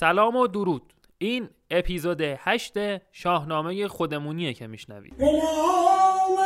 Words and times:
سلام 0.00 0.36
و 0.36 0.46
درود. 0.46 0.92
این 1.18 1.48
اپیزود 1.70 2.20
هشت 2.20 2.74
شاهنامه 3.12 3.88
خودمونیه 3.88 4.54
که 4.54 4.66
میشنوید. 4.66 5.16
به 5.16 5.24
نام 5.24 6.36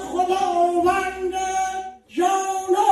خداوند 0.00 1.32
جان 2.08 2.28
و 2.70 2.82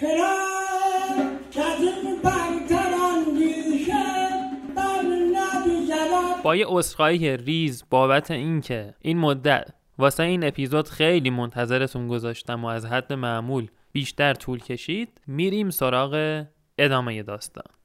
خرد 0.00 1.50
که 1.50 1.60
از 1.64 1.80
این 1.80 2.22
برتر 2.22 2.94
اندیشه 2.94 4.04
بر 4.76 5.02
نبی 5.02 5.92
با 6.42 6.56
یه 6.56 6.66
عذرخواهی 6.68 7.36
ریز 7.36 7.84
بابت 7.90 8.30
اینکه 8.30 8.94
این 9.00 9.18
مدت 9.18 9.68
واسه 9.98 10.22
این 10.22 10.44
اپیزود 10.44 10.88
خیلی 10.88 11.30
منتظرتون 11.30 12.08
گذاشتم 12.08 12.64
و 12.64 12.68
از 12.68 12.86
حد 12.86 13.12
معمول 13.12 13.68
بیشتر 13.92 14.34
طول 14.34 14.58
کشید 14.58 15.20
میریم 15.26 15.70
سراغ 15.70 16.44
ادامه 16.78 17.22
داستان. 17.22 17.75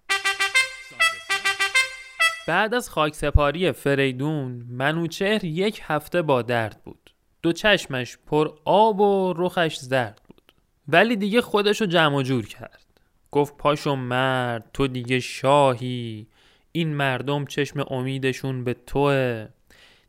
بعد 2.47 2.73
از 2.73 2.89
خاکسپاری 2.89 3.71
فریدون 3.71 4.65
منوچهر 4.69 5.45
یک 5.45 5.81
هفته 5.83 6.21
با 6.21 6.41
درد 6.41 6.81
بود. 6.83 7.11
دو 7.41 7.51
چشمش 7.53 8.17
پر 8.25 8.49
آب 8.65 9.01
و 9.01 9.33
رخش 9.37 9.77
زرد 9.77 10.21
بود. 10.27 10.53
ولی 10.87 11.15
دیگه 11.15 11.41
خودشو 11.41 11.85
جمع 11.85 12.23
جور 12.23 12.47
کرد. 12.47 12.85
گفت 13.31 13.57
پاشو 13.57 13.95
مرد 13.95 14.69
تو 14.73 14.87
دیگه 14.87 15.19
شاهی. 15.19 16.27
این 16.71 16.93
مردم 16.93 17.45
چشم 17.45 17.85
امیدشون 17.89 18.63
به 18.63 18.73
توه. 18.73 19.47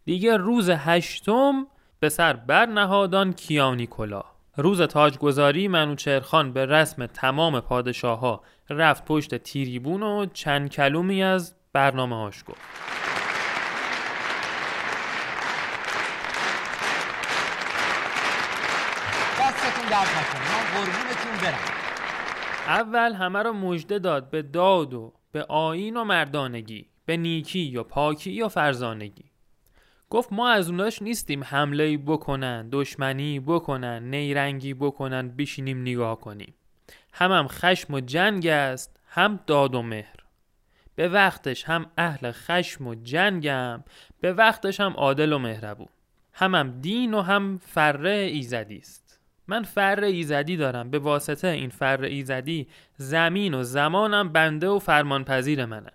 دیگه 0.05 0.37
روز 0.37 0.71
هشتم 0.71 1.67
به 2.01 2.09
سر 2.09 2.33
برنهادان 2.33 3.33
کیانی 3.33 3.87
کلا 3.87 4.23
روز 4.57 4.83
تاجگذاری 4.83 5.69
منوچهرخان 5.69 6.53
به 6.53 6.67
رسم 6.67 7.07
تمام 7.07 7.61
پادشاه 7.61 8.19
ها 8.21 8.43
رفت 8.71 9.05
پشت 9.05 9.35
تیریبون 9.35 10.03
و 10.03 10.27
چند 10.27 10.71
کلومی 10.71 11.23
از 11.23 11.55
برنامه 11.73 12.17
هاش 12.17 12.45
گفت. 12.47 12.61
دستتون 19.41 19.85
درد 19.91 20.09
نکنه. 20.09 20.53
من 20.53 20.65
قربونتون 20.75 21.37
برم. 21.43 21.59
اول 22.67 23.13
همه 23.13 23.43
را 23.43 23.53
مژده 23.53 23.99
داد 23.99 24.31
به 24.31 24.43
داد 24.43 24.95
و 24.95 25.13
به 25.33 25.43
آیین 25.43 25.97
و 25.97 26.05
مردانگی 26.05 26.89
به 27.07 27.17
نیکی 27.17 27.61
یا 27.61 27.85
پاکی 27.85 28.31
یا 28.33 28.49
فرزانگی. 28.49 29.25
گفت 30.11 30.33
ما 30.33 30.49
از 30.49 30.71
اوناش 30.71 31.03
نیستیم 31.03 31.45
حمله 31.45 31.99
بکنن 31.99 32.69
دشمنی 32.73 33.41
بکنن 33.41 34.03
نیرنگی 34.11 34.75
بکنن 34.75 35.29
بشینیم 35.29 35.83
نگاه 35.83 36.21
کنیم. 36.21 36.55
هم 37.13 37.33
هم 37.33 37.49
خشم 37.49 37.95
و 37.95 38.01
جنگ 38.01 38.47
است 38.47 38.97
هم 39.09 39.41
داد 39.47 39.75
و 39.75 39.83
مهر. 39.83 40.22
به 40.95 41.09
وقتش 41.09 41.65
هم 41.65 41.87
اهل 41.99 42.31
خشم 42.33 42.87
و 42.87 42.95
جنگم 42.95 43.85
به 44.21 44.33
وقتش 44.33 44.81
هم 44.81 44.93
عادل 44.93 45.33
و 45.33 45.39
مهربون. 45.39 45.89
هم 46.33 46.55
هم 46.55 46.81
دین 46.81 47.15
و 47.15 47.21
هم 47.21 47.59
فره 47.59 48.11
ایزدی 48.11 48.79
است. 48.79 49.21
من 49.47 49.63
فر 49.63 50.05
ایزدی 50.05 50.57
دارم 50.57 50.91
به 50.91 50.99
واسطه 50.99 51.49
این 51.49 51.71
فر 51.71 52.03
ایزدی 52.03 52.69
زمین 52.97 53.55
و 53.55 53.63
زمانم 53.63 54.29
بنده 54.29 54.69
و 54.69 54.79
فرمانپذیر 54.79 55.65
منن. 55.65 55.93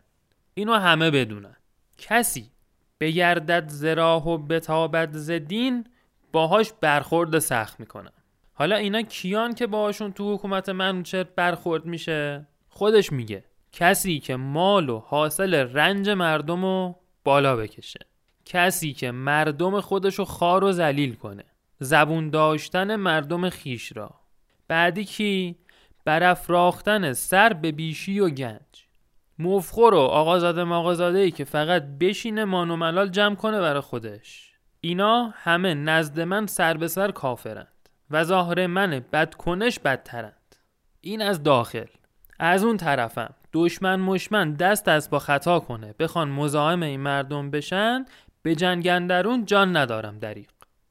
اینو 0.53 0.73
همه 0.73 1.11
بدونن. 1.11 1.55
کسی 1.97 2.51
بگردد 2.99 3.67
زراح 3.67 4.23
و 4.23 4.37
بتابد 4.37 5.09
ز 5.11 5.31
دین 5.31 5.87
باهاش 6.31 6.73
برخورد 6.81 7.39
سخت 7.39 7.79
می‌کنم. 7.79 8.11
حالا 8.53 8.75
اینا 8.75 9.01
کیان 9.01 9.53
که 9.53 9.67
باهاشون 9.67 10.13
تو 10.13 10.33
حکومت 10.33 10.69
منوچهر 10.69 11.23
برخورد 11.35 11.85
میشه؟ 11.85 12.47
خودش 12.69 13.11
میگه. 13.11 13.43
کسی 13.79 14.19
که 14.19 14.35
مال 14.35 14.89
و 14.89 14.99
حاصل 14.99 15.53
رنج 15.53 16.09
مردم 16.09 16.65
رو 16.65 16.95
بالا 17.23 17.55
بکشه. 17.55 17.99
کسی 18.45 18.93
که 18.93 19.11
مردم 19.11 19.81
خودشو 19.81 20.25
خار 20.25 20.63
و 20.63 20.71
ذلیل 20.71 21.15
کنه. 21.15 21.43
زبون 21.79 22.29
داشتن 22.29 22.95
مردم 22.95 23.49
خیش 23.49 23.97
را. 23.97 24.15
بعدی 24.67 25.05
کی؟ 25.05 25.55
برافراختن 26.05 27.13
سر 27.13 27.53
به 27.53 27.71
بیشی 27.71 28.19
و 28.19 28.29
گنج. 28.29 28.87
مفخور 29.39 29.93
و 29.93 29.99
آقازاده 29.99 30.63
ماقازاده 30.63 31.19
ای 31.19 31.31
که 31.31 31.43
فقط 31.43 31.83
بشینه 31.99 32.45
مان 32.45 32.71
و 32.71 32.75
ملال 32.75 33.09
جمع 33.09 33.35
کنه 33.35 33.59
برای 33.59 33.81
خودش. 33.81 34.51
اینا 34.81 35.33
همه 35.35 35.73
نزد 35.73 36.19
من 36.19 36.47
سر 36.47 36.77
به 36.77 36.87
سر 36.87 37.11
کافرند 37.11 37.89
و 38.11 38.23
ظاهر 38.23 38.67
من 38.67 39.05
بدکنش 39.13 39.79
بدترند. 39.79 40.55
این 41.01 41.21
از 41.21 41.43
داخل. 41.43 41.85
از 42.39 42.63
اون 42.63 42.77
طرفم. 42.77 43.33
دشمن 43.57 43.99
مشمن 43.99 44.53
دست 44.53 44.87
از 44.87 45.09
با 45.09 45.19
خطا 45.19 45.59
کنه. 45.59 45.95
بخوان 45.99 46.29
مزاحم 46.29 46.83
این 46.83 46.99
مردم 46.99 47.51
بشن 47.51 48.05
به 48.41 48.55
جنگندرون 48.55 49.45
جان 49.45 49.77
ندارم 49.77 50.19
دریق 50.19 50.49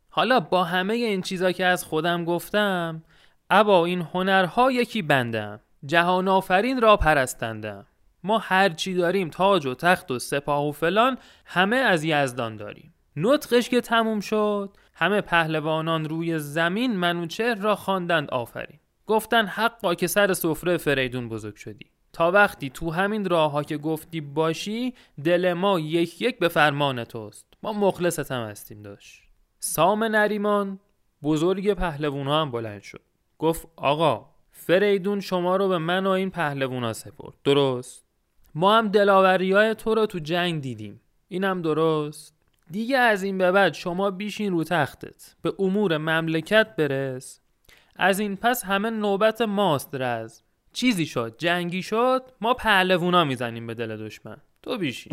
حالا 0.09 0.41
با 0.41 0.65
همه 0.65 0.95
این 0.95 1.23
چیزا 1.23 1.53
که 1.53 1.67
از 1.67 1.85
خودم 1.85 2.25
گفتم 2.25 3.03
ابا 3.51 3.85
این 3.85 4.01
هنرها 4.01 4.73
یکی 4.73 5.03
بندم. 5.03 5.61
جهان 5.87 6.29
آفرین 6.29 6.81
را 6.81 6.97
پرستندم. 6.97 7.87
ما 8.25 8.39
هر 8.39 8.69
چی 8.69 8.95
داریم 8.95 9.31
تاج 9.31 9.67
و 9.67 9.75
تخت 9.75 10.11
و 10.11 10.19
سپاه 10.19 10.69
و 10.69 10.73
فلان 10.73 11.19
همه 11.45 11.77
از 11.77 12.05
یزدان 12.05 12.57
داریم. 12.57 12.95
نطقش 13.17 13.69
که 13.69 13.81
تموم 13.81 14.21
شد 14.21 14.77
همه 14.95 15.21
پهلوانان 15.21 16.05
روی 16.05 16.39
زمین 16.39 16.97
منوچهر 16.97 17.55
را 17.55 17.75
خواندند 17.75 18.31
آفرین. 18.31 18.79
گفتن 19.07 19.47
حقا 19.47 19.95
که 19.95 20.07
سر 20.07 20.33
سفره 20.33 20.77
فریدون 20.77 21.29
بزرگ 21.29 21.57
شدی. 21.57 21.91
تا 22.17 22.31
وقتی 22.31 22.71
تو 22.71 22.91
همین 22.91 23.29
راه 23.29 23.53
ها 23.53 23.63
که 23.63 23.77
گفتی 23.77 24.21
باشی 24.21 24.95
دل 25.25 25.53
ما 25.53 25.81
یک 25.81 26.23
یک 26.23 26.39
به 26.39 26.49
فرمان 26.49 27.05
توست. 27.05 27.47
ما 27.63 27.73
مخلصت 27.73 28.33
هم 28.33 28.49
هستیم 28.49 28.83
داشت. 28.83 29.23
سام 29.59 30.05
نریمان 30.05 30.81
بزرگ 31.23 31.75
پهلوون 31.75 32.27
ها 32.27 32.41
هم 32.41 32.51
بلند 32.51 32.83
شد. 32.83 33.01
گفت 33.39 33.69
آقا 33.77 34.27
فریدون 34.51 35.21
شما 35.21 35.57
رو 35.57 35.69
به 35.69 35.79
من 35.79 36.07
و 36.07 36.11
این 36.11 36.31
پهلوون 36.31 36.85
ها 36.85 36.93
سپرد. 36.93 37.35
درست؟ 37.45 38.07
ما 38.55 38.79
هم 38.79 38.89
دلاوری 38.89 39.53
های 39.53 39.75
تو 39.75 39.95
رو 39.95 40.07
تو 40.07 40.19
جنگ 40.19 40.63
دیدیم. 40.63 41.01
اینم 41.29 41.63
درست؟ 41.63 42.35
دیگه 42.71 42.99
از 42.99 43.23
این 43.23 43.39
به 43.39 43.53
بعد 43.53 43.75
شما 43.75 44.11
بیشین 44.11 44.53
رو 44.53 44.65
تختت. 44.65 45.35
به 45.43 45.53
امور 45.59 45.99
مملکت 45.99 46.77
برس. 46.77 47.41
از 47.97 48.19
این 48.19 48.37
پس 48.37 48.65
همه 48.65 48.91
نوبت 48.91 49.41
ماست 49.41 49.95
رز. 49.95 50.46
چیزی 50.77 51.07
شد 51.07 51.35
جنگی 51.39 51.83
شد 51.83 52.23
ما 52.41 52.55
پهلوونا 52.55 53.25
می‌زنیم 53.25 53.67
به 53.67 53.75
دل 53.75 54.07
دشمن. 54.07 54.37
تو 54.63 54.79
بیشی. 54.79 55.11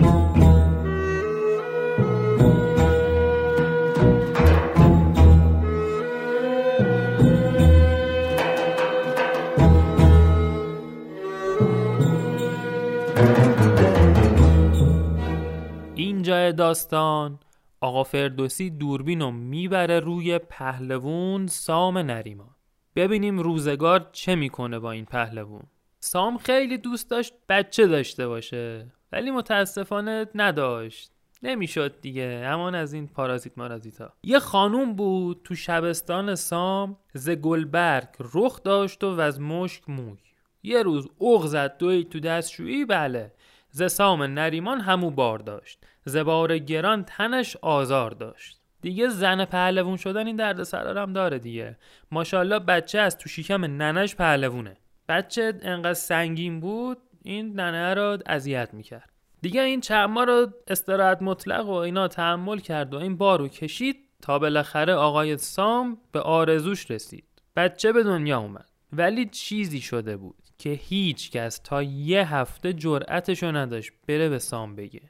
اینجا 15.96 16.52
داستان 16.52 17.40
آقا 17.82 18.04
فردوسی 18.04 18.70
دوربین 18.70 19.22
رو 19.22 19.32
می‌بره 19.32 20.00
روی 20.00 20.40
پهلوون 20.40 21.48
سام 21.48 21.98
نریمان 21.98 22.53
ببینیم 22.96 23.40
روزگار 23.40 24.10
چه 24.12 24.36
می‌کنه 24.36 24.80
با 24.80 24.92
این 24.92 25.06
پهلوون 25.06 25.64
سام 26.00 26.38
خیلی 26.38 26.78
دوست 26.78 27.10
داشت 27.10 27.34
بچه 27.50 27.88
داشته 27.88 28.28
باشه 28.28 28.92
ولی 29.12 29.32
متاسفانه 29.32 30.26
نداشت. 30.36 31.12
نمی‌شد 31.44 32.02
دیگه 32.02 32.48
همان 32.48 32.76
از 32.76 32.94
این 32.94 33.08
پارازیت 33.08 33.58
مارازیت 33.58 34.02
ها 34.02 34.14
یه 34.24 34.40
خانوم 34.40 34.94
بود 34.94 35.42
تو 35.44 35.56
شبستان 35.56 36.36
سام 36.36 36.98
ز 37.14 37.30
گلبرگ 37.30 38.08
رخ 38.20 38.64
داشت 38.64 39.04
و 39.04 39.20
از 39.20 39.42
مشک 39.42 39.90
موی. 39.90 40.18
یه 40.64 40.84
روز 40.84 41.08
اوغ 41.18 41.46
زد 41.46 41.78
دوی 41.78 42.04
تو 42.04 42.20
دستشویی 42.20 42.86
بله. 42.86 43.34
ز 43.70 43.92
سام 43.92 44.24
نریمان 44.24 44.82
همو 44.82 45.12
بار 45.12 45.40
داشت. 45.40 45.80
ز 46.06 46.18
بار 46.18 46.58
گران 46.58 47.04
تنش 47.04 47.58
آزار 47.62 48.12
داشت. 48.12 48.63
دیگه 48.84 49.10
زن 49.10 49.46
پهلوون 49.46 49.98
شدن 49.98 50.28
این 50.28 50.36
درد 50.36 50.64
سرارم 50.64 51.14
داره 51.14 51.40
دیگه. 51.40 51.78
ماشاءالله 52.12 52.60
بچه 52.60 53.00
از 53.00 53.18
تو 53.18 53.30
شیکم 53.30 53.66
ننش 53.66 54.16
پهلوونه. 54.16 54.78
بچه 55.10 55.54
انقدر 55.62 55.94
سنگین 55.94 56.60
بود 56.60 56.98
این 57.24 57.60
ننه 57.60 57.94
رو 57.94 58.18
اذیت 58.26 58.74
می‌کرد. 58.74 59.10
دیگه 59.42 59.62
این 59.62 59.82
چما 59.82 60.24
رو 60.24 60.48
استراحت 60.68 61.22
مطلق 61.22 61.66
و 61.70 61.72
اینا 61.72 62.08
تحمل 62.08 62.60
کرد 62.60 62.94
و 62.94 62.98
این 62.98 63.18
بارو 63.18 63.48
کشید 63.48 63.96
تا 64.22 64.40
بالاخره 64.40 64.94
آقای 64.94 65.38
سام 65.38 65.98
به 66.12 66.20
آرزوش 66.20 66.92
رسید. 66.92 67.26
بچه 67.56 67.92
به 67.92 68.04
دنیا 68.04 68.40
اومد. 68.40 68.70
ولی 68.94 69.26
چیزی 69.26 69.82
شده 69.82 70.18
بود 70.18 70.44
که 70.58 70.70
هیچ 70.70 71.32
کس 71.32 71.60
تا 71.60 71.84
یه 71.84 72.36
هفته 72.36 72.74
جرأتشو 72.74 73.52
نداشت 73.52 73.92
بره 74.08 74.30
به 74.30 74.40
سام 74.40 74.76
بگه. 74.76 75.02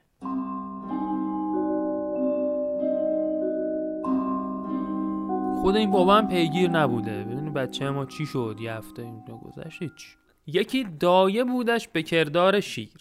خود 5.63 5.75
این 5.75 5.91
بابا 5.91 6.17
هم 6.17 6.27
پیگیر 6.27 6.69
نبوده. 6.69 7.23
ببینی 7.23 7.49
بچه 7.49 7.89
ما 7.89 8.05
چی 8.05 8.25
شد؟ 8.25 8.57
یه 8.61 8.73
هفته 8.73 9.01
این 9.01 9.23
گذشت 9.25 9.81
هیچ 9.81 10.17
یکی 10.47 10.83
دایه 10.83 11.43
بودش 11.43 11.87
به 11.87 12.03
کردار 12.03 12.59
شیر. 12.59 12.93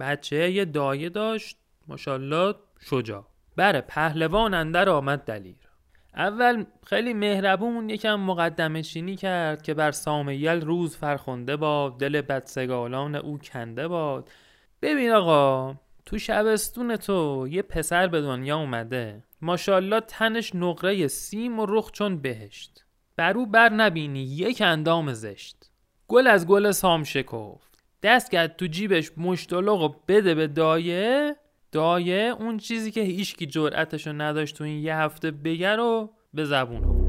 بچه 0.00 0.52
یه 0.52 0.64
دایه 0.64 1.08
داشت 1.08 1.58
ماشاءالله 1.88 2.54
شجاع. 2.80 3.26
بره 3.56 3.80
پهلوان 3.80 4.54
اندر 4.54 4.88
آمد 4.88 5.24
دلیر. 5.24 5.68
اول 6.14 6.64
خیلی 6.86 7.14
مهربون 7.14 7.90
یکم 7.90 8.14
مقدمه 8.14 8.82
چینی 8.82 9.16
کرد 9.16 9.62
که 9.62 9.74
بر 9.74 9.90
سامیل 9.90 10.60
روز 10.60 10.96
فرخنده 10.96 11.56
باد 11.56 11.98
دل 11.98 12.20
بدسگالان 12.20 13.14
او 13.14 13.38
کنده 13.38 13.88
باد. 13.88 14.28
ببین 14.82 15.12
آقا 15.12 15.74
تو 16.06 16.18
شبستون 16.18 16.96
تو 16.96 17.48
یه 17.50 17.62
پسر 17.62 18.06
به 18.06 18.20
دنیا 18.20 18.58
اومده. 18.58 19.22
ماشاءالله 19.46 20.00
تنش 20.00 20.54
نقره 20.54 21.08
سیم 21.08 21.58
و 21.60 21.66
رخ 21.68 21.90
چون 21.90 22.18
بهشت. 22.18 22.84
برو 23.16 23.46
بر 23.46 23.68
نبینی 23.68 24.22
یک 24.22 24.62
اندام 24.62 25.12
زشت. 25.12 25.70
گل 26.08 26.26
از 26.26 26.46
گل 26.46 26.70
سام 26.70 27.04
شکفت. 27.04 27.78
دست 28.02 28.30
کرد 28.30 28.56
تو 28.56 28.66
جیبش 28.66 29.10
مشتلق 29.16 29.80
و 29.80 29.88
بده 30.08 30.34
به 30.34 30.46
دایه. 30.46 31.36
دایه 31.72 32.34
اون 32.38 32.58
چیزی 32.58 32.90
که 32.90 33.00
هیچکی 33.00 33.46
جرأتشو 33.46 34.12
نداشت 34.12 34.56
تو 34.56 34.64
این 34.64 34.82
یه 34.82 34.96
هفته 34.96 35.30
بگر 35.30 35.80
و 35.80 36.10
به 36.34 36.44
زبون. 36.44 37.06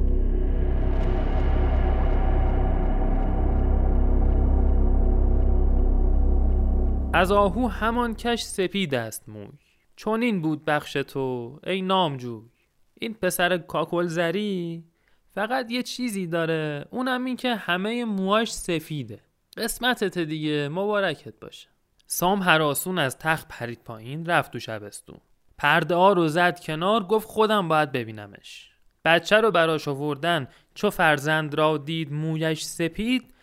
از 7.13 7.31
آهو 7.31 7.67
همان 7.67 8.15
کش 8.15 8.41
سپید 8.41 8.95
است 8.95 9.29
موی. 9.29 9.66
چون 9.97 10.21
این 10.21 10.41
بود 10.41 10.65
بخش 10.65 10.93
تو 10.93 11.59
ای 11.67 11.81
نامجوی. 11.81 12.49
این 12.93 13.13
پسر 13.13 13.57
کاکل 13.57 14.05
زری 14.05 14.83
فقط 15.31 15.71
یه 15.71 15.83
چیزی 15.83 16.27
داره 16.27 16.85
اونم 16.89 17.25
این 17.25 17.35
که 17.35 17.55
همه 17.55 18.05
موهاش 18.05 18.53
سفیده. 18.53 19.19
قسمتت 19.57 20.17
دیگه 20.17 20.69
مبارکت 20.69 21.39
باشه. 21.39 21.67
سام 22.07 22.41
هراسون 22.41 22.99
از 22.99 23.17
تخت 23.17 23.47
پرید 23.47 23.83
پایین 23.83 24.25
رفت 24.25 24.51
تو 24.51 24.59
شبستون. 24.59 25.17
پرده 25.57 25.95
ها 25.95 26.13
رو 26.13 26.27
زد 26.27 26.59
کنار 26.59 27.03
گفت 27.03 27.27
خودم 27.27 27.67
باید 27.67 27.91
ببینمش. 27.91 28.71
بچه 29.05 29.41
رو 29.41 29.51
براش 29.51 29.87
آوردن 29.87 30.47
چو 30.75 30.89
فرزند 30.89 31.55
را 31.55 31.77
دید 31.77 32.13
مویش 32.13 32.63
سپید 32.63 33.33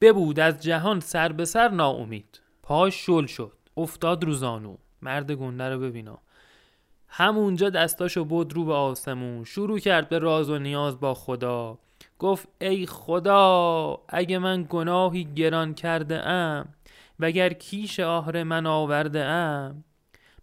ببود 0.00 0.40
از 0.40 0.62
جهان 0.62 1.00
سر 1.00 1.32
به 1.32 1.44
سر 1.44 1.68
ناامید. 1.68 2.40
پاش 2.62 3.06
شل 3.06 3.26
شد. 3.26 3.56
افتاد 3.76 4.24
رو 4.24 4.32
زانو. 4.32 4.76
مرد 5.02 5.32
گنده 5.32 5.68
رو 5.68 5.80
ببینا 5.80 6.18
همونجا 7.08 7.70
دستاشو 7.70 8.24
بود 8.24 8.52
رو 8.52 8.64
به 8.64 8.72
آسمون 8.72 9.44
شروع 9.44 9.78
کرد 9.78 10.08
به 10.08 10.18
راز 10.18 10.50
و 10.50 10.58
نیاز 10.58 11.00
با 11.00 11.14
خدا. 11.14 11.78
گفت 12.18 12.48
ای 12.60 12.86
خدا 12.86 13.98
اگه 14.08 14.38
من 14.38 14.66
گناهی 14.70 15.24
گران 15.24 15.74
کرده 15.74 16.28
ام 16.28 16.74
وگر 17.20 17.52
کیش 17.52 18.00
آهر 18.00 18.42
من 18.42 18.66
آورده 18.66 19.24
ام 19.24 19.84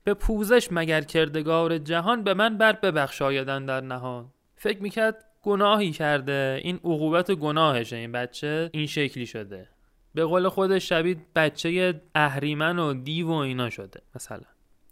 به 0.04 0.14
پوزش 0.14 0.68
مگر 0.72 1.02
کردگار 1.02 1.78
جهان 1.78 2.24
به 2.24 2.34
من 2.34 2.58
بر 2.58 2.74
ببخشایدن 2.74 3.66
در 3.66 3.82
نهان. 3.82 4.26
فکر 4.56 4.82
می‌کرد 4.82 5.26
گناهی 5.44 5.92
کرده 5.92 6.60
این 6.64 6.76
عقوبت 6.76 7.32
گناهشه 7.32 7.96
این 7.96 8.12
بچه 8.12 8.70
این 8.74 8.88
شکلی 8.88 9.26
شده. 9.26 9.68
به 10.14 10.26
قول 10.26 10.50
خودش 10.50 10.90
شبیه 10.90 11.18
بچه 11.36 12.02
اهریمن 12.16 12.80
و 12.80 12.94
دیو 12.94 13.28
و 13.28 13.32
اینا 13.32 13.70
شده 13.70 14.02
مثلا. 14.16 14.46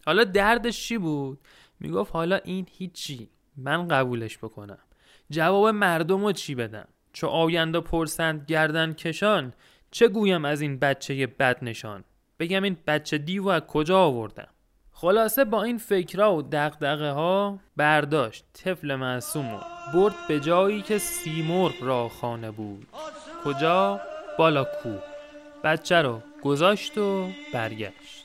حالا 0.05 0.23
دردش 0.23 0.87
چی 0.87 0.97
بود؟ 0.97 1.39
می‌گفت 1.79 2.13
حالا 2.13 2.35
این 2.35 2.67
هیچی 2.71 3.29
من 3.57 3.87
قبولش 3.87 4.37
بکنم. 4.37 4.79
جواب 5.29 5.67
مردم 5.67 6.25
رو 6.25 6.31
چی 6.31 6.55
بدم؟ 6.55 6.87
چو 7.13 7.27
آینده 7.27 7.79
پرسند 7.79 8.45
گردن 8.47 8.93
کشان 8.93 9.53
چه 9.91 10.07
گویم 10.07 10.45
از 10.45 10.61
این 10.61 10.79
بچه 10.79 11.27
بد 11.27 11.57
نشان؟ 11.61 12.03
بگم 12.39 12.63
این 12.63 12.77
بچه 12.87 13.17
دیو 13.17 13.47
از 13.47 13.61
کجا 13.61 13.99
آوردم؟ 13.99 14.47
خلاصه 14.91 15.45
با 15.45 15.63
این 15.63 15.77
فکرها 15.77 16.35
و 16.35 16.41
دقدقه 16.41 17.11
ها 17.11 17.59
برداشت 17.75 18.45
طفل 18.53 18.95
معصوم 18.95 19.59
برد 19.93 20.13
به 20.27 20.39
جایی 20.39 20.81
که 20.81 20.97
سیمرغ 20.97 21.73
را 21.81 22.09
خانه 22.09 22.51
بود. 22.51 22.87
کجا؟ 23.43 24.01
بالا 24.37 24.63
کوه 24.63 25.01
بچه 25.63 26.01
رو 26.01 26.21
گذاشت 26.43 26.97
و 26.97 27.29
برگشت. 27.53 28.16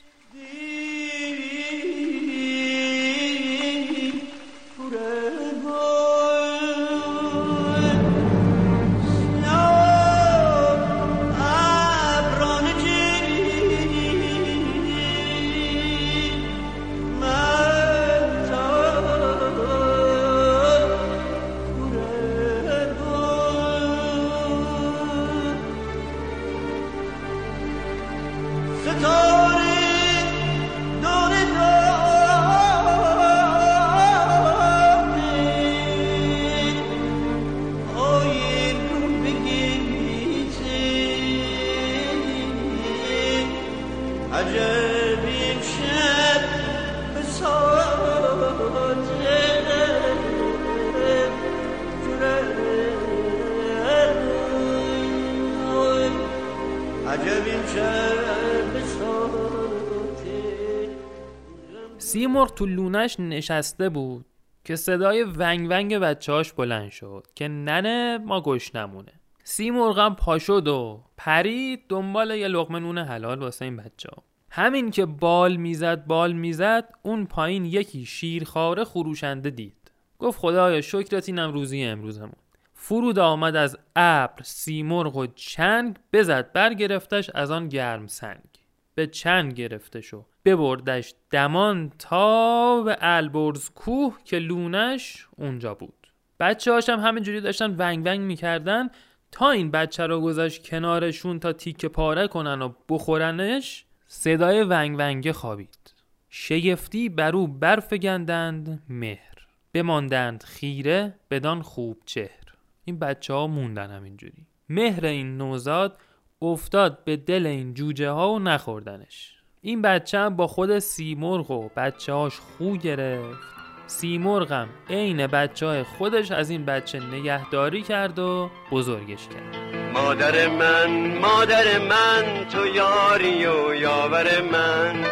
تو 62.55 62.65
لونش 62.65 63.19
نشسته 63.19 63.89
بود 63.89 64.25
که 64.65 64.75
صدای 64.75 65.23
ونگ 65.23 65.67
ونگ 65.69 65.97
بچهاش 65.97 66.53
بلند 66.53 66.91
شد 66.91 67.27
که 67.35 67.47
ننه 67.47 68.17
ما 68.17 68.41
گشنمونه 68.41 69.11
سیمرغم 69.43 70.15
پا 70.15 70.39
شد 70.39 70.67
و 70.67 71.03
پرید 71.17 71.79
دنبال 71.89 72.31
یه 72.31 72.47
لقمه 72.47 72.79
نون 72.79 72.97
حلال 72.97 73.39
واسه 73.39 73.65
این 73.65 73.77
بچه 73.77 74.09
ها. 74.15 74.23
همین 74.49 74.91
که 74.91 75.05
بال 75.05 75.55
می‌زد 75.55 76.05
بال 76.05 76.33
می‌زد 76.33 76.93
اون 77.01 77.25
پایین 77.25 77.65
یکی 77.65 78.05
شیرخواره 78.05 78.83
خروشنده 78.83 79.49
دید. 79.49 79.91
گفت 80.19 80.39
خدایا 80.39 80.81
شکرت 80.81 81.29
اینم 81.29 81.53
روزی 81.53 81.83
امروزمون. 81.83 82.35
فرود 82.73 83.19
آمد 83.19 83.55
از 83.55 83.77
ابر 83.95 84.43
سیمرغ 84.43 85.15
و 85.15 85.27
چنگ 85.35 85.95
بزد 86.13 86.51
برگرفتش 86.51 87.29
از 87.35 87.51
آن 87.51 87.69
گرم 87.69 88.07
سنگ. 88.07 88.52
به 88.95 89.07
چنگ 89.07 89.53
گرفته 89.53 90.01
شو 90.01 90.25
ببردش 90.45 91.13
دمان 91.31 91.91
تا 91.99 92.81
به 92.81 92.97
البرز 92.99 93.69
کوه 93.69 94.17
که 94.25 94.39
لونش 94.39 95.27
اونجا 95.37 95.73
بود. 95.73 96.07
بچه 96.39 96.71
هاشم 96.71 96.99
همینجوری 96.99 97.41
داشتن 97.41 97.75
ونگ 97.77 98.05
ونگ 98.05 98.19
می‌کردن 98.19 98.89
تا 99.31 99.51
این 99.51 99.71
بچه 99.71 100.07
رو 100.07 100.21
گذاشت 100.21 100.67
کنارشون 100.67 101.39
تا 101.39 101.53
تیکه 101.53 101.87
پاره 101.87 102.27
کنن 102.27 102.61
و 102.61 102.73
بخورنش 102.89 103.85
صدای 104.05 104.63
ونگ 104.63 104.95
ونگه 104.99 105.33
خوابید. 105.33 105.93
شگفتی 106.29 107.09
بر 107.09 107.35
او 107.35 107.47
برفگندند 107.47 108.83
مهر. 108.89 109.47
بماندند 109.73 110.43
خیره 110.43 111.13
بدان 111.31 111.61
خوب 111.61 111.97
چهر. 112.05 112.53
این 112.85 112.99
بچه 112.99 113.33
ها 113.33 113.47
موندن 113.47 113.91
همینجوری. 113.91 114.47
مهر 114.69 115.05
این 115.05 115.37
نوزاد 115.37 115.97
افتاد 116.43 117.03
به 117.03 117.17
دل 117.17 117.45
این 117.45 117.73
جوجه 117.73 118.09
ها 118.09 118.31
و 118.31 118.39
نخوردنش. 118.39 119.33
این 119.61 119.81
بچه 119.81 120.19
هم 120.19 120.35
با 120.35 120.47
خود 120.47 120.79
سیمرغ 120.79 121.51
و 121.51 121.69
بچه 121.77 122.13
هاش 122.13 122.39
خو 122.39 122.77
گرفت. 122.77 123.39
سیمرغم 123.87 124.69
عین 124.89 125.27
بچه 125.27 125.65
های 125.65 125.83
خودش 125.83 126.31
از 126.31 126.49
این 126.49 126.65
بچه 126.65 126.99
نگهداری 126.99 127.81
کرد 127.81 128.19
و 128.19 128.49
بزرگش 128.71 129.27
کرد. 129.27 129.75
مادر 129.93 130.47
من 130.47 131.17
مادر 131.17 131.79
من 131.79 132.45
تو 132.49 132.67
یاری 132.67 133.45
و 133.45 133.75
یاور 133.75 134.41
من. 134.41 135.05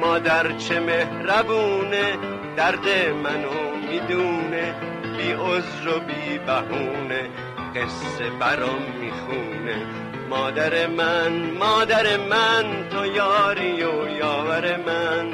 مادر 0.00 0.58
چه 0.58 0.80
مهربونه 0.80 2.18
درد 2.56 2.88
منو 3.24 3.76
می‌دونه 3.90 4.74
بی 5.16 5.32
عذر 5.32 5.88
و 5.88 6.00
بی 6.00 6.38
بهونه. 6.38 7.28
قصه 7.76 8.30
برام 8.30 8.82
می‌خونه. 9.00 9.86
مادر 10.30 10.86
من 10.86 11.50
مادر 11.50 12.16
من 12.16 12.88
تو 12.90 13.06
یاری 13.06 13.84
و 13.84 14.08
یاور 14.08 14.76
من. 14.76 15.32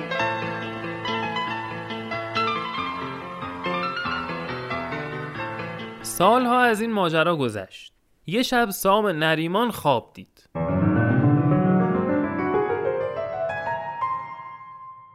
سالها 6.02 6.60
از 6.60 6.80
این 6.80 6.92
ماجرا 6.92 7.36
گذشت. 7.36 7.92
یه 8.26 8.42
شب 8.42 8.70
سام 8.70 9.06
نریمان 9.06 9.70
خواب 9.70 10.10
دید. 10.14 10.48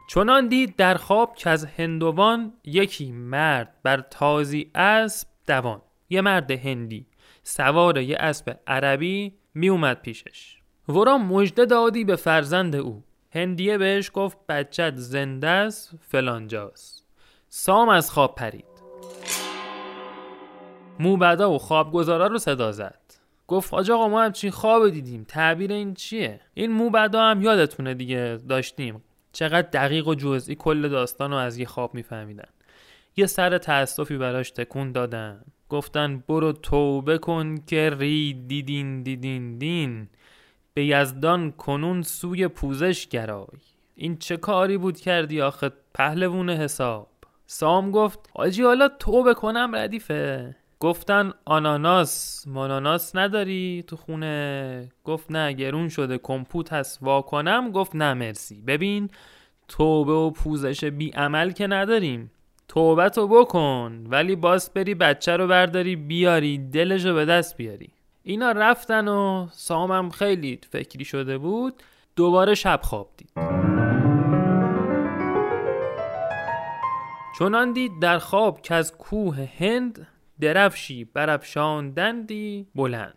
چنان 0.08 0.48
دید 0.48 0.76
در 0.76 0.94
خواب 0.94 1.34
که 1.34 1.50
از 1.50 1.64
هندوان 1.64 2.52
یکی 2.64 3.12
مرد 3.12 3.74
بر 3.82 4.00
تازی 4.00 4.70
اسب 4.74 5.28
دوان. 5.46 5.82
یه 6.10 6.20
مرد 6.20 6.50
هندی. 6.50 7.06
سوار 7.48 7.98
یه 7.98 8.16
اسب 8.20 8.58
عربی 8.66 9.34
می 9.54 9.68
اومد 9.68 10.02
پیشش. 10.02 10.56
ورا 10.88 11.18
مژده 11.18 11.64
دادی 11.64 12.04
به 12.04 12.16
فرزند 12.16 12.76
او. 12.76 13.04
هندیه 13.32 13.78
بهش 13.78 14.10
گفت 14.14 14.38
بچت 14.48 14.96
زنده 14.96 15.48
است 15.48 15.94
فلانجاست 16.00 17.04
سام 17.48 17.88
از 17.88 18.10
خواب 18.10 18.34
پرید. 18.34 18.64
موبدا 21.00 21.50
و 21.50 21.58
خوابگزارا 21.58 22.26
رو 22.26 22.38
صدا 22.38 22.72
زد. 22.72 23.00
گفت 23.46 23.74
آج 23.74 23.90
آقا 23.90 24.08
ما 24.08 24.22
همچین 24.22 24.50
خواب 24.50 24.88
دیدیم. 24.88 25.24
تعبیر 25.28 25.72
این 25.72 25.94
چیه؟ 25.94 26.40
این 26.54 26.72
موبدا 26.72 27.22
هم 27.22 27.42
یادتونه 27.42 27.94
دیگه 27.94 28.38
داشتیم. 28.48 29.02
چقدر 29.32 29.68
دقیق 29.72 30.08
و 30.08 30.14
جزئی 30.14 30.54
کل 30.54 30.88
داستان 30.88 31.30
رو 31.30 31.36
از 31.36 31.58
یه 31.58 31.66
خواب 31.66 31.94
میفهمیدن. 31.94 32.48
یه 33.16 33.26
سر 33.26 33.58
تأسفی 33.58 34.18
براش 34.18 34.50
تکون 34.50 34.92
دادن. 34.92 35.44
گفتن 35.68 36.24
برو 36.28 36.52
توبه 36.52 37.18
کن 37.18 37.56
که 37.66 37.90
ری 37.98 38.34
دیدین 38.48 39.02
دیدین 39.02 39.58
دین. 39.58 40.08
به 40.74 40.84
یزدان 40.84 41.52
کنون 41.52 42.02
سوی 42.02 42.48
پوزش 42.48 43.08
گرای. 43.08 43.46
این 43.94 44.16
چه 44.16 44.36
کاری 44.36 44.76
بود 44.78 45.00
کردی 45.00 45.40
آخه 45.40 45.70
پهلوون 45.94 46.50
حساب؟ 46.50 47.08
سام 47.46 47.90
گفت 47.90 48.30
آجی 48.34 48.62
حالا 48.62 48.88
توبه 48.88 49.34
کنم 49.34 49.70
ردیفه. 49.74 50.56
گفتن 50.80 51.32
آناناس. 51.44 52.44
ماناناس 52.46 53.16
نداری 53.16 53.84
تو 53.86 53.96
خونه؟ 53.96 54.88
گفت 55.04 55.30
نه 55.30 55.52
گرون 55.52 55.88
شده 55.88 56.18
کمپوت 56.18 56.72
هست. 56.72 56.98
واکنم؟ 57.02 57.70
گفت 57.70 57.96
نه 57.96 58.14
مرسی. 58.14 58.62
ببین 58.62 59.10
توبه 59.68 60.12
و 60.12 60.30
پوزش 60.30 60.84
بی 60.84 61.10
عمل 61.10 61.50
که 61.50 61.66
نداریم. 61.66 62.30
توبه 62.68 63.08
تو 63.08 63.28
بکن 63.28 64.04
ولی 64.08 64.36
باز 64.36 64.70
بری 64.74 64.94
بچه 64.94 65.36
رو 65.36 65.46
برداری 65.46 65.96
بیاری 65.96 66.58
دلش 66.58 67.04
رو 67.04 67.14
به 67.14 67.24
دست 67.24 67.56
بیاری. 67.56 67.90
اینا 68.22 68.52
رفتن 68.52 69.08
و 69.08 69.48
سامم 69.52 70.10
خیلی 70.10 70.60
فکری 70.70 71.04
شده 71.04 71.38
بود 71.38 71.74
دوباره 72.16 72.54
شب 72.54 72.80
خواب 72.82 73.10
دید. 73.16 73.30
چنان 77.38 77.72
دید 77.72 77.92
در 78.00 78.18
خواب 78.18 78.62
که 78.62 78.74
از 78.74 78.96
کوه 78.96 79.48
هند 79.58 80.06
درفشی 80.40 81.04
برافشاندندی 81.04 82.66
بلند. 82.74 83.14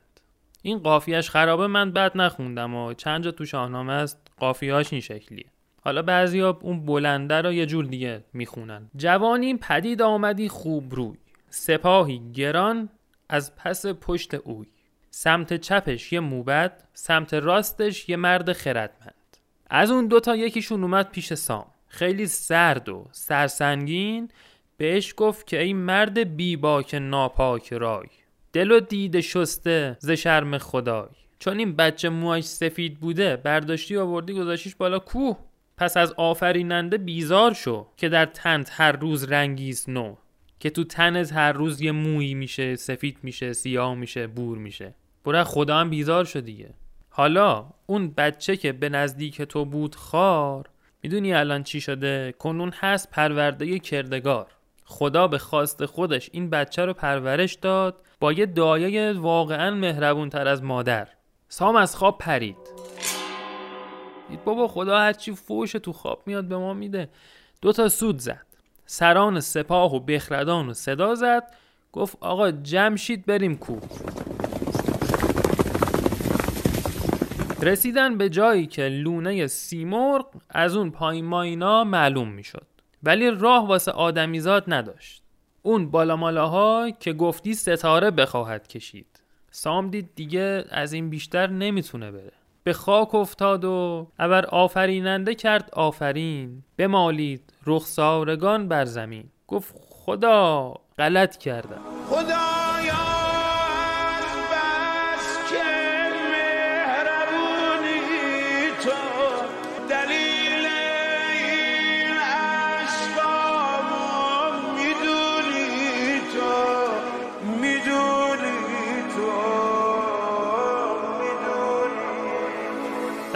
این 0.61 0.77
قافیهش 0.77 1.29
خرابه 1.29 1.67
من 1.67 1.91
بد 1.91 2.17
نخوندم 2.17 2.75
و 2.75 2.93
چند 2.93 3.23
جا 3.23 3.31
تو 3.31 3.45
شاهنامه 3.45 3.93
است 3.93 4.17
قافیهاش 4.39 4.93
این 4.93 5.01
شکلیه. 5.01 5.45
حالا 5.83 6.01
بعضیا 6.01 6.59
اون 6.61 6.85
بلنده 6.85 7.41
رو 7.41 7.53
یه 7.53 7.65
جور 7.65 7.85
دیگه 7.85 8.23
می‌خونن. 8.33 8.89
جوانی 8.95 9.57
پدید 9.57 10.01
آمدی 10.01 10.49
خوب 10.49 10.95
روی. 10.95 11.17
سپاهی 11.49 12.31
گران 12.33 12.89
از 13.29 13.55
پس 13.55 13.85
پشت 13.85 14.33
اوی. 14.33 14.67
سمت 15.09 15.53
چپش 15.53 16.13
یه 16.13 16.19
موبد 16.19 16.83
سمت 16.93 17.33
راستش 17.33 18.09
یه 18.09 18.15
مرد 18.15 18.53
خردمند. 18.53 19.37
از 19.69 19.91
اون 19.91 20.07
دوتا 20.07 20.35
یکیشون 20.35 20.83
اومد 20.83 21.09
پیش 21.09 21.33
سام. 21.33 21.65
خیلی 21.87 22.27
سرد 22.27 22.89
و 22.89 23.07
سرسنگین. 23.11 24.29
بهش 24.77 25.13
گفت 25.17 25.47
که 25.47 25.61
این 25.61 25.77
مرد 25.77 26.17
بی 26.17 26.55
باک 26.55 26.95
ناپاک 26.95 27.73
رای. 27.73 28.07
دل 28.53 28.71
و 28.71 28.79
دید 28.79 29.19
شسته 29.19 29.97
ز 29.99 30.11
شرم 30.11 30.57
خدای. 30.57 31.09
چون 31.39 31.59
این 31.59 31.75
بچه 31.75 32.09
موهاش 32.09 32.43
سفید 32.43 32.99
بوده 32.99 33.35
برداشتی 33.35 33.97
آوردی 33.97 34.33
گذاشیش 34.33 34.75
بالا 34.75 34.99
کوه. 34.99 35.37
پس 35.81 35.97
از 35.97 36.13
آفریننده 36.17 36.97
بیزار 36.97 37.53
شو 37.53 37.87
که 37.97 38.09
در 38.09 38.25
تنت 38.25 38.71
هر 38.73 38.91
روز 38.91 39.23
رنگیست 39.23 39.89
نو 39.89 40.15
که 40.59 40.69
تو 40.69 40.83
تنت 40.83 41.33
هر 41.33 41.51
روز 41.51 41.81
یه 41.81 41.91
مویی 41.91 42.33
میشه 42.33 42.75
سفید 42.75 43.17
میشه 43.23 43.53
سیاه 43.53 43.95
میشه 43.95 44.27
بور 44.27 44.57
میشه. 44.57 44.93
برای 45.25 45.43
خدا 45.43 45.77
هم 45.77 45.89
بیزار 45.89 46.25
شو 46.25 46.39
دیگه. 46.39 46.73
حالا 47.09 47.65
اون 47.85 48.11
بچه 48.11 48.57
که 48.57 48.71
به 48.71 48.89
نزدیک 48.89 49.41
تو 49.41 49.65
بود 49.65 49.95
خار 49.95 50.69
می‌دونی 51.03 51.33
الان 51.33 51.63
چی 51.63 51.81
شده؟ 51.81 52.33
کنون 52.39 52.73
هست 52.79 53.11
پرورده 53.11 53.79
کردگار. 53.79 54.47
خدا 54.85 55.27
به 55.27 55.37
خواست 55.37 55.85
خودش 55.85 56.29
این 56.33 56.49
بچه 56.49 56.85
رو 56.85 56.93
پرورش 56.93 57.53
داد 57.53 58.03
با 58.19 58.33
یه 58.33 58.45
دایه 58.45 59.13
واقعا 59.13 59.75
مهربون 59.75 60.29
تر 60.29 60.47
از 60.47 60.63
مادر. 60.63 61.07
سام 61.49 61.75
از 61.75 61.95
خواب 61.95 62.17
پرید. 62.17 62.57
دید 64.31 64.43
بابا 64.43 64.67
خدا 64.67 64.99
هرچی 64.99 65.35
فوش 65.35 65.71
تو 65.71 65.93
خواب 65.93 66.23
میاد 66.25 66.45
به 66.45 66.57
ما 66.57 66.73
میده. 66.73 67.09
دو 67.61 67.73
تا 67.73 67.89
سود 67.89 68.19
زد. 68.19 68.45
سران 68.85 69.39
سپاه 69.39 69.95
و 69.95 69.99
بخردان 69.99 70.69
و 70.69 70.73
صدا 70.73 71.15
زد. 71.15 71.43
گفت 71.91 72.17
آقا 72.21 72.51
جمشید 72.51 73.25
بریم 73.25 73.57
کو. 73.57 73.79
رسیدن 77.61 78.17
به 78.17 78.29
جایی 78.29 78.65
که 78.67 78.87
لونه 78.87 79.47
سیمرغ 79.47 80.27
از 80.49 80.75
اون 80.75 80.91
پایین 80.91 81.25
ماینا 81.25 81.83
معلوم 81.83 82.27
می‌شد. 82.27 82.67
ولی 83.03 83.31
راه 83.31 83.67
واسه 83.67 83.91
آدمیزاد 83.91 84.63
نداشت. 84.67 85.23
اون 85.61 85.91
بالا 85.91 86.91
که 86.99 87.13
گفتی 87.13 87.53
ستاره 87.53 88.11
بخواهد 88.11 88.67
کشید. 88.67 89.07
سام 89.51 89.89
دید 89.89 90.09
دیگه 90.15 90.65
از 90.69 90.93
این 90.93 91.09
بیشتر 91.09 91.47
نمی‌تونه 91.47 92.11
بره. 92.11 92.40
به 92.63 92.73
خاک 92.73 93.15
افتاد 93.15 93.65
و 93.65 94.07
ابر 94.19 94.45
آفریننده 94.45 95.35
کرد 95.35 95.69
آفرین. 95.73 96.63
بمالید 96.77 97.53
رخسارگان 97.65 98.67
بر 98.67 98.85
زمین. 98.85 99.29
گفت 99.47 99.75
خدا 99.89 100.73
غلط 100.97 101.37
کردم 101.37 101.81
خدایا 102.09 102.30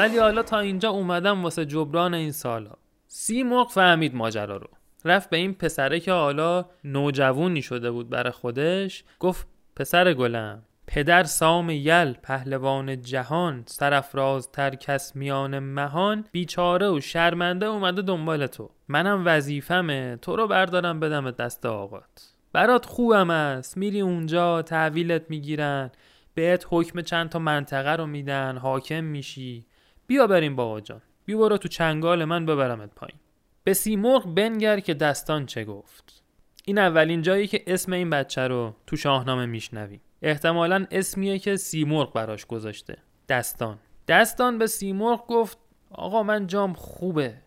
ولی 0.05 0.17
حالا 0.17 0.43
تا 0.43 0.59
اینجا 0.59 0.89
اومدم 0.89 1.43
واسه 1.43 1.65
جبران 1.65 2.13
این 2.13 2.31
سالا. 2.31 2.71
سی 3.07 3.43
مرغ 3.43 3.69
فهمید 3.69 4.15
ماجرا 4.15 4.57
رو. 4.57 4.67
رفت 5.05 5.29
به 5.29 5.37
این 5.37 5.53
پسره 5.53 5.99
که 5.99 6.11
حالا 6.11 6.65
نوجوونی 6.83 7.61
شده 7.61 7.91
بود 7.91 8.09
برای 8.09 8.31
خودش 8.31 9.03
گفت 9.19 9.47
پسر 9.75 10.13
گلم 10.13 10.63
پدر 10.87 11.23
سام 11.23 11.69
یل 11.69 12.13
پهلوان 12.13 13.01
جهان 13.01 13.63
سرافراز 13.65 14.51
تر 14.51 14.75
کس 14.75 15.15
میان 15.15 15.59
مهان 15.59 16.25
بیچاره 16.31 16.89
و 16.89 16.99
شرمنده 16.99 17.65
اومده 17.65 18.01
دنبال 18.01 18.47
تو. 18.47 18.69
منم 18.87 19.23
وظیفمه 19.25 20.17
تو 20.21 20.35
رو 20.35 20.47
بردارم 20.47 20.99
بدم 20.99 21.31
دست 21.31 21.65
آقات. 21.65 22.33
برات 22.53 22.85
خوبم 22.85 23.29
است 23.29 23.77
میری 23.77 24.01
اونجا 24.01 24.61
تحویلت 24.61 25.29
می‌گیرن 25.29 25.91
بهت 26.33 26.65
حکم 26.69 27.01
چند 27.01 27.29
تا 27.29 27.39
منطقه 27.39 27.95
رو 27.95 28.05
میدن 28.05 28.57
حاکم 28.57 29.03
میشی. 29.03 29.65
بیا 30.07 30.27
بریم 30.27 30.55
بابا 30.55 30.81
جان. 30.81 31.01
بیا 31.25 31.37
برو 31.37 31.57
تو 31.57 31.67
چنگال 31.67 32.25
من 32.25 32.45
ببرمت 32.45 32.89
پایین. 32.95 33.19
به 33.63 33.73
سیمرغ 33.73 34.33
بنگر 34.33 34.79
که 34.79 34.93
دستان 34.93 35.45
چه 35.45 35.65
گفت. 35.65 36.23
این 36.65 36.77
اولین 36.77 37.21
جایی 37.21 37.47
که 37.47 37.63
اسم 37.67 37.93
این 37.93 38.09
بچه 38.09 38.47
رو 38.47 38.75
تو 38.87 38.95
شاهنامه 38.95 39.45
میشنویم 39.45 40.01
احتمالا 40.21 40.85
اسمیه 40.91 41.39
که 41.39 41.55
سیمرغ 41.55 42.13
براش 42.13 42.45
گذاشته. 42.45 42.97
دستان. 43.29 43.77
دستان 44.07 44.57
به 44.57 44.67
سیمرغ 44.67 45.27
گفت 45.27 45.57
آقا 45.91 46.23
من 46.23 46.47
جام 46.47 46.73
خوبه. 46.73 47.37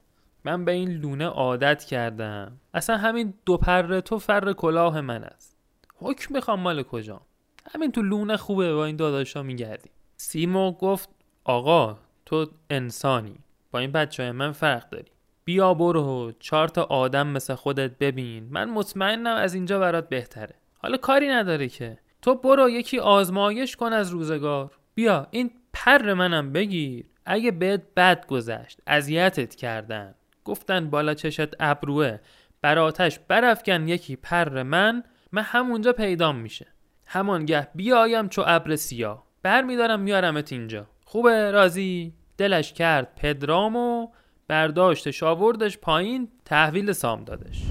من 0.44 0.64
به 0.64 0.72
این 0.72 0.90
لونه 0.90 1.26
عادت 1.26 1.84
کردم. 1.84 2.60
اصلا 2.74 2.96
همین 2.96 3.34
دو 3.46 3.56
پر 3.56 4.00
تو 4.00 4.18
فر 4.18 4.52
کلاه 4.52 5.00
من 5.00 5.24
است. 5.24 5.56
حکم 5.94 6.34
می‌خوام 6.34 6.60
مال 6.60 6.82
کجا 6.82 7.20
همین 7.74 7.92
تو 7.92 8.02
لونه 8.02 8.36
خوبه 8.36 8.74
با 8.74 8.84
این 8.84 8.96
داداشا 8.96 9.42
میگردی. 9.42 9.90
سیمرغ 10.16 10.78
گفت 10.78 11.08
آقا 11.44 11.98
تو 12.28 12.46
انسانی. 12.70 13.38
با 13.70 13.78
این 13.78 13.92
بچه 13.92 14.22
های 14.22 14.32
من 14.32 14.52
فرق 14.52 14.90
داری. 14.90 15.10
بیا 15.44 15.74
برو 15.74 16.32
چهار 16.40 16.68
تا 16.68 16.82
آدم 16.82 17.26
مثل 17.26 17.54
خودت 17.54 17.98
ببین. 17.98 18.48
من 18.50 18.70
مطمئنم 18.70 19.36
از 19.36 19.54
اینجا 19.54 19.78
برات 19.78 20.08
بهتره. 20.08 20.54
حالا 20.78 20.96
کاری 20.96 21.28
نداره 21.28 21.68
که. 21.68 21.98
تو 22.22 22.34
برو 22.34 22.70
یکی 22.70 22.98
آزمایش 22.98 23.76
کن 23.76 23.92
از 23.92 24.10
روزگار. 24.10 24.70
بیا 24.94 25.26
این 25.30 25.50
پر 25.72 26.14
منم 26.14 26.52
بگیر. 26.52 27.06
اگه 27.26 27.50
بهت 27.50 27.82
بد 27.96 28.26
گذشت 28.26 28.80
اذیتت 28.86 29.54
کردن. 29.54 30.14
گفتن 30.44 30.90
بالا 30.90 31.14
چشت 31.14 31.48
ابروه. 31.60 32.18
بر 32.62 32.78
آتش 32.78 33.18
برافکن 33.18 33.88
یکی 33.88 34.16
پر 34.16 34.62
من. 34.62 35.04
من 35.32 35.42
همونجا 35.42 35.92
پیدام 35.92 36.36
میشه. 36.36 36.66
همانگه 37.06 37.68
بیایم 37.74 38.28
چو 38.28 38.42
ابر 38.46 38.76
سیاه. 38.76 39.26
بر 39.42 39.62
میدارم 39.62 40.00
میارمت 40.00 40.52
اینجا. 40.52 40.86
خوبه؟ 41.04 41.50
راضی؟ 41.50 42.17
دلش 42.38 42.72
کرد 42.72 43.14
پدرام 43.16 43.76
و 43.76 44.08
برداشتش 44.48 45.22
آوردش 45.22 45.78
پایین 45.78 46.28
تحویل 46.44 46.92
سام 46.92 47.24
دادش. 47.24 47.62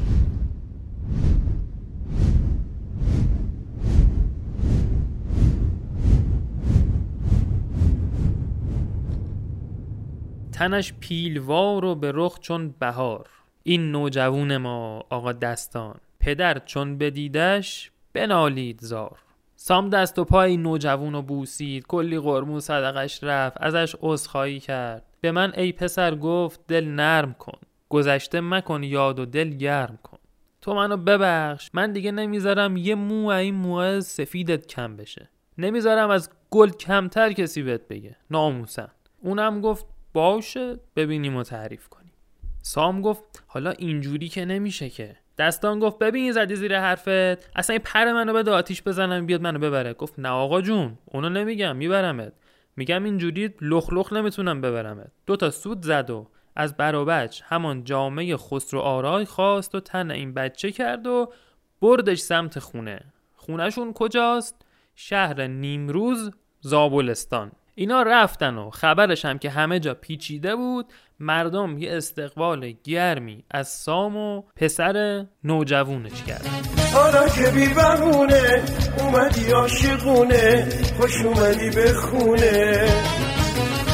تنش 10.51 10.93
پیلوار 11.00 11.86
و 11.86 11.95
به 11.95 12.12
رخ 12.15 12.39
چون 12.39 12.75
بهار. 12.79 13.29
این 13.63 13.91
نوجوون 13.91 14.57
ما 14.57 15.05
آقا 15.09 15.31
دستان. 15.31 15.95
پدر 16.19 16.59
چون 16.59 16.97
بدیدش 16.97 17.91
بنالید 18.13 18.79
زار. 18.81 19.19
سام 19.59 19.89
دست 19.89 20.19
و 20.19 20.25
پای 20.25 20.57
نوجوون 20.57 21.15
و 21.15 21.21
بوسید. 21.21 21.87
کلی 21.87 22.19
قرمون 22.19 22.59
صدقش 22.59 23.23
رفت. 23.23 23.57
ازش 23.59 23.95
عذرخواهی 24.01 24.59
کرد. 24.59 25.03
به 25.21 25.31
من 25.31 25.53
ای 25.53 25.71
پسر 25.71 26.15
گفت 26.15 26.59
دل 26.67 26.85
نرم 26.85 27.33
کن. 27.33 27.59
گذشته 27.89 28.41
مکن 28.41 28.83
یاد 28.83 29.19
و 29.19 29.25
دل 29.25 29.49
گرم 29.49 29.99
کن. 30.03 30.17
تو 30.61 30.73
منو 30.73 30.97
ببخش. 30.97 31.69
من 31.73 31.91
دیگه 31.91 32.11
نمی‌ذارم 32.11 32.77
یه 32.77 32.95
مو 32.95 33.27
این 33.27 33.55
موه 33.55 33.99
سفیدت 33.99 34.67
کم 34.67 34.95
بشه. 34.95 35.29
نمی‌ذارم 35.57 36.09
از 36.09 36.29
گل 36.49 36.69
کمتر 36.69 37.31
کسی 37.31 37.61
بهت 37.61 37.87
بگه. 37.87 38.15
ناموسن. 38.31 38.89
اونم 39.21 39.61
گفت 39.61 39.85
باشه. 40.13 40.79
ببینیم 40.95 41.35
و 41.35 41.43
تعریف 41.43 41.87
کنیم. 41.87 42.13
سام 42.61 43.01
گفت 43.01 43.43
حالا 43.47 43.71
اینجوری 43.71 44.27
که 44.27 44.45
نمیشه 44.45 44.89
که. 44.89 45.15
دستان 45.38 45.79
گفت 45.79 46.00
ببین 46.00 46.32
زدی 46.32 46.56
زیر 46.56 46.79
حرفت. 46.79 47.50
اصلا 47.56 47.74
این 47.74 47.82
پر 47.86 48.12
منو 48.13 48.34
بده 48.34 48.51
آتیش 48.51 48.84
بزنم 48.84 49.25
بیاد 49.25 49.41
منو 49.41 49.60
ببره. 49.60 49.94
گفت 49.94 50.13
نه 50.20 50.29
آقا 50.29 50.62
جون 50.62 50.98
اونو 51.06 51.29
نمیگم 51.29 51.75
میبرمت. 51.75 52.34
میگم 52.75 53.03
اینجوری 53.03 53.53
لخ 53.62 53.94
لخ 53.94 54.13
نمی‌تونم 54.13 54.62
ببرمت. 54.62 55.12
دو 55.25 55.36
تا 55.36 55.50
سود 55.50 55.82
زد 55.82 56.10
و 56.10 56.27
از 56.56 56.77
بروبچ 56.77 57.41
همان 57.46 57.84
جامعه 57.84 58.38
خسرو 58.38 58.79
آرای 58.79 59.25
خواست 59.25 59.75
و 59.75 59.79
تن 59.79 60.12
این 60.12 60.34
بچه 60.34 60.72
کرد 60.72 61.08
و 61.08 61.34
بردش 61.82 62.20
سمت 62.20 62.60
خونه. 62.60 63.00
خونهشون 63.36 63.94
کجاست؟ 63.94 64.65
شهر 64.96 65.48
نیمروز 65.48 66.32
زابلستان. 66.62 67.51
اینا 67.75 68.01
رفتن 68.01 68.58
و 68.58 68.70
خبرش 68.70 69.25
هم 69.25 69.38
که 69.38 69.50
همه 69.50 69.79
جا 69.79 69.94
پیچیده 69.94 70.56
بود 70.56 70.86
مردم 71.19 71.77
یه 71.77 71.97
استقبال 71.97 72.74
گرمی 72.83 73.43
از 73.51 73.67
سام 73.67 74.17
و 74.17 74.43
پسر 74.55 75.25
نوجوونش 75.43 76.24
کرد. 76.24 76.47
حالا 76.93 77.29
که 77.29 77.51
بی 77.51 77.67
بهونه 77.67 78.63
اومدی 79.00 79.51
عاشقونه 79.51 80.69
خوش 81.00 81.25
اومدی 81.25 81.69
به 81.69 81.93
خونه. 81.93 82.88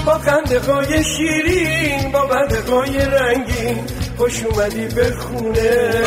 با 0.06 0.13
خنده 0.13 0.60
شیرین 1.03 2.12
با 2.12 2.25
بده 2.25 2.62
رنگین 3.06 3.77
خوش 4.18 4.44
اومدی 4.44 4.88
به 4.96 5.12
خونه. 5.12 6.03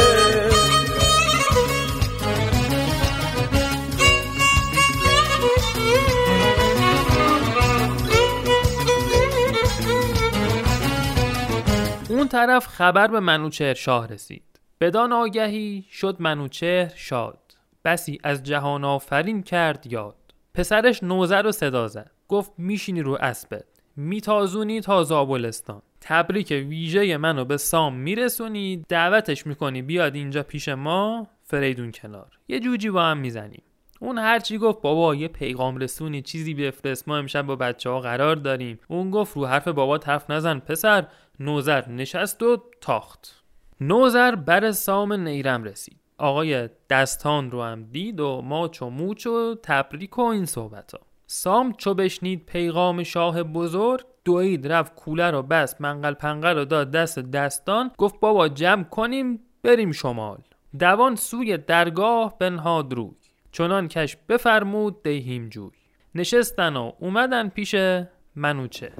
اون 12.27 12.33
طرف 12.33 12.67
خبر 12.67 13.07
به 13.07 13.21
منوچهر 13.21 13.75
شاه 13.75 14.07
رسید. 14.09 14.61
بدان 14.81 15.13
آگهی 15.13 15.85
شد 15.91 16.17
منوچهر 16.19 16.93
شاد. 16.97 17.39
بسی 17.85 18.19
از 18.25 18.43
جهان 18.43 18.85
آفرین 18.85 19.43
کرد 19.43 19.93
یاد. 19.93 20.17
پسرش 20.55 21.03
نوزر 21.03 21.43
رو 21.43 21.53
صدا 21.53 21.89
زد. 21.89 22.11
گفت 22.29 22.53
میشینی 22.59 23.03
رو 23.03 23.19
اسبت 23.21 23.65
میتازونی 23.97 24.81
تا 24.81 25.05
زابلستان. 25.05 25.83
تبریک 26.01 26.51
ویژه 26.51 27.17
منو 27.17 27.45
به 27.45 27.57
سام 27.57 27.95
میرسونی. 27.95 28.85
دعوتش 28.89 29.47
می‌کنی 29.47 29.83
بیاد 29.83 30.15
اینجا 30.15 30.43
پیش 30.43 30.69
ما 30.69 31.27
فریدون 31.45 31.93
کنار. 31.93 32.39
یه 32.49 32.61
جوجی 32.61 32.91
با 32.91 33.03
هم 33.03 33.19
می‌زنیم. 33.19 33.63
اون 34.01 34.19
هرچی 34.19 34.59
گفت 34.59 34.83
بابا 34.83 35.15
یه 35.15 35.29
پیغام 35.29 35.77
رسونی 35.77 36.23
چیزی 36.23 36.55
بفرست 36.55 37.09
ما 37.09 37.17
امشب 37.17 37.43
با 37.43 37.57
بچه 37.57 37.91
ها 37.91 38.01
قرار 38.01 38.37
داریم. 38.37 38.79
اون 38.89 39.11
گفت 39.11 39.37
رو 39.37 39.47
حرف 39.47 39.69
بابا 39.69 40.01
حرف 40.07 40.31
نزن 40.31 40.59
پسر. 40.59 41.07
نوزر 41.41 41.89
نشست 41.89 42.43
و 42.43 42.63
تاخت. 42.81 43.45
نوزر 43.81 44.35
بر 44.35 44.73
سام 44.73 45.13
نیرم 45.13 45.65
رسید. 45.65 45.97
آقای 46.19 46.69
دستان 46.91 47.51
رو 47.51 47.63
هم 47.63 47.85
دید 47.85 48.21
و 48.21 48.43
ماچ 48.45 48.83
و 48.83 48.91
موچ 48.91 49.27
و 49.27 49.55
تبریک 49.63 50.19
و 50.19 50.23
این 50.23 50.45
صحبت 50.45 50.93
ها. 50.93 51.01
سام 51.27 51.73
چو 51.73 51.95
بشنید 51.95 52.47
پیغام 52.47 53.03
شاه 53.03 53.43
بزرگ 53.43 54.05
دوید 54.25 54.73
رفت 54.73 54.95
کوله 54.95 55.31
رو 55.31 55.43
بست 55.43 55.81
منقل 55.81 56.15
پنقل 56.15 56.57
رو 56.59 56.65
داد 56.65 56.91
دست 56.91 57.19
دستان 57.19 57.91
گفت 57.99 58.21
بابا 58.21 58.49
جمع 58.49 58.85
کنیم 58.85 59.41
بریم 59.63 59.93
شمال. 59.93 60.39
دوان 60.79 61.17
سوی 61.17 61.57
درگاه 61.57 62.39
بنهاد 62.39 62.93
روی. 62.93 63.15
چنان 63.53 63.89
کش 63.89 64.17
بفرمود 64.29 65.03
دیهیم 65.03 65.49
جوی. 65.49 65.71
نشستن 66.15 66.77
و 66.77 66.93
اومدن 67.01 67.49
پیش 67.49 67.75
منوچه. 68.37 68.93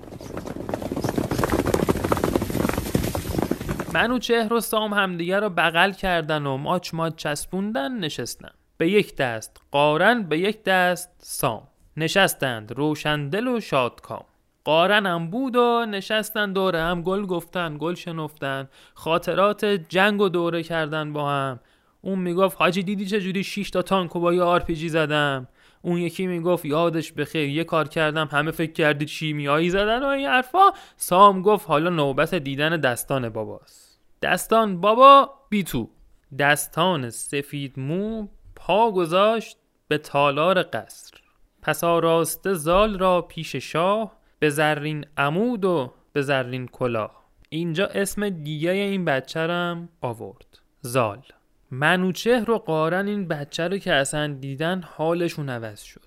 منوچهر 3.97 4.53
و 4.53 4.61
سام 4.61 4.95
همدیگه 4.95 5.41
رو 5.41 5.51
بغل 5.51 5.93
کردن 5.93 6.47
و 6.47 6.57
ماچ 6.57 6.95
ماچ 6.95 7.15
چسبوندن 7.15 7.99
نشستن 7.99 8.51
به 8.77 8.91
یک 8.91 9.17
دست 9.17 9.61
قارن 9.71 10.23
به 10.23 10.39
یک 10.39 10.65
دست 10.65 11.11
سام. 11.19 11.69
نشستند 11.97 12.73
روشندل 12.73 13.49
و 13.49 13.61
شادکام. 13.61 14.25
قارن 14.65 15.07
هم 15.07 15.31
بود 15.31 15.57
و 15.57 15.87
نشستن 15.87 16.53
دور 16.53 16.81
هم 16.81 17.03
گل 17.03 17.27
گفتن 17.27 17.77
گل 17.79 17.95
شنفتن. 17.95 18.69
خاطرات 18.95 19.65
جنگ 19.65 20.21
و 20.21 20.29
دوره 20.29 20.63
کردن 20.63 21.13
با 21.13 21.31
هم. 21.31 21.61
اون 22.01 22.19
می‌گفت 22.19 22.57
حاجی 22.59 22.83
دیدی 22.83 23.07
چجوری 23.07 23.45
6 23.45 23.71
تا 23.71 23.83
تانک 23.83 24.17
و 24.17 24.21
با 24.21 24.35
یه 24.35 24.43
آرپیجی 24.43 24.89
زدم؟ 24.89 25.49
اون 25.83 25.99
یکی 25.99 26.27
می‌گفت 26.27 26.65
یادش 26.65 27.13
بخیر 27.13 27.49
یه 27.49 27.65
کار 27.65 27.89
کردم 27.89 28.29
همه 28.33 28.51
فکر 28.51 28.73
کردید 28.73 29.09
شیمیایی 29.09 29.71
زدن 29.71 30.03
و 30.03 30.07
این 30.07 30.27
حرفا. 30.27 30.71
سام 30.97 31.43
گفت 31.43 31.69
حالا 31.69 31.91
نوبت 31.91 32.35
دیدن 32.35 32.77
دستان 32.77 33.29
باباست. 33.29 33.86
دستان 34.23 34.81
بابا 34.81 35.31
بی 35.49 35.65
تو 35.65 35.91
دستان 36.39 37.11
سفید 37.11 37.79
مو 37.79 38.29
پا 38.57 38.93
گذاشت 38.93 39.57
به 39.89 39.99
تالار 39.99 40.63
قصر. 40.63 41.15
پس 41.63 41.85
آراسته 41.85 42.55
زال 42.55 42.99
را 42.99 43.23
پیش 43.23 43.57
شاه 43.57 44.17
به 44.39 44.51
زرین 44.51 45.07
عمود 45.17 45.65
و 45.65 45.93
به 46.13 46.23
زرین 46.23 46.67
کلاه. 46.67 47.25
اینجا 47.49 47.87
اسم 47.87 48.29
دیگه 48.29 48.71
این 48.71 49.05
بچه 49.05 49.41
رم 49.41 49.89
آورد. 50.01 50.59
زال. 50.81 51.23
منوچهر 51.71 52.51
و 52.51 52.59
قارن 52.59 53.07
این 53.07 53.29
بچه 53.29 53.69
رو 53.69 53.79
که 53.79 53.93
اصلا 53.93 54.27
دیدن 54.41 54.83
حالشون 54.83 55.49
عوض 55.49 55.83
شد. 55.83 56.01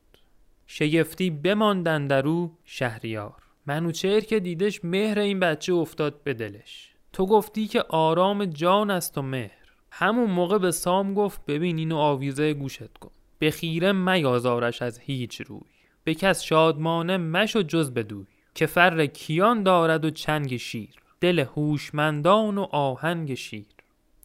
شگفتی 0.68 1.30
بماندن 1.30 2.08
در 2.08 2.24
شهریار. 2.66 3.44
منوچهر 3.66 4.20
که 4.20 4.40
دیدش 4.40 4.86
مهر 4.86 5.20
این 5.20 5.40
بچه 5.40 5.74
افتاد 5.74 6.24
به 6.24 6.34
دلش. 6.34 6.96
تو 7.20 7.26
گفتی 7.26 7.68
که 7.68 7.82
آرام 7.90 8.46
جان 8.46 8.92
است 8.92 9.18
و 9.18 9.22
مهر. 9.22 9.72
همون 9.92 10.32
موقع 10.32 10.58
به 10.58 10.72
سام 10.72 11.14
گفت 11.14 11.46
ببین 11.46 11.78
اینو 11.78 11.98
آویزه 11.98 12.54
گوشت 12.54 12.98
کن. 12.98 13.12
به 13.40 13.52
خیره 13.52 13.92
میازارش 13.92 14.82
از 14.82 15.00
هیچ 15.00 15.42
روی. 15.42 15.70
به 16.04 16.14
کس 16.14 16.44
شادمانه 16.44 17.18
مشو 17.18 17.62
جز 17.62 17.92
بدوی 17.92 18.26
که 18.56 18.66
فر 18.66 19.06
کیان 19.06 19.64
دارد 19.64 20.06
و 20.06 20.10
چنگ 20.10 20.58
شیر. 20.58 20.96
دل 21.22 21.40
هوشمندان 21.40 22.58
و 22.58 22.68
آهنگ 22.72 23.34
شیر. 23.34 23.66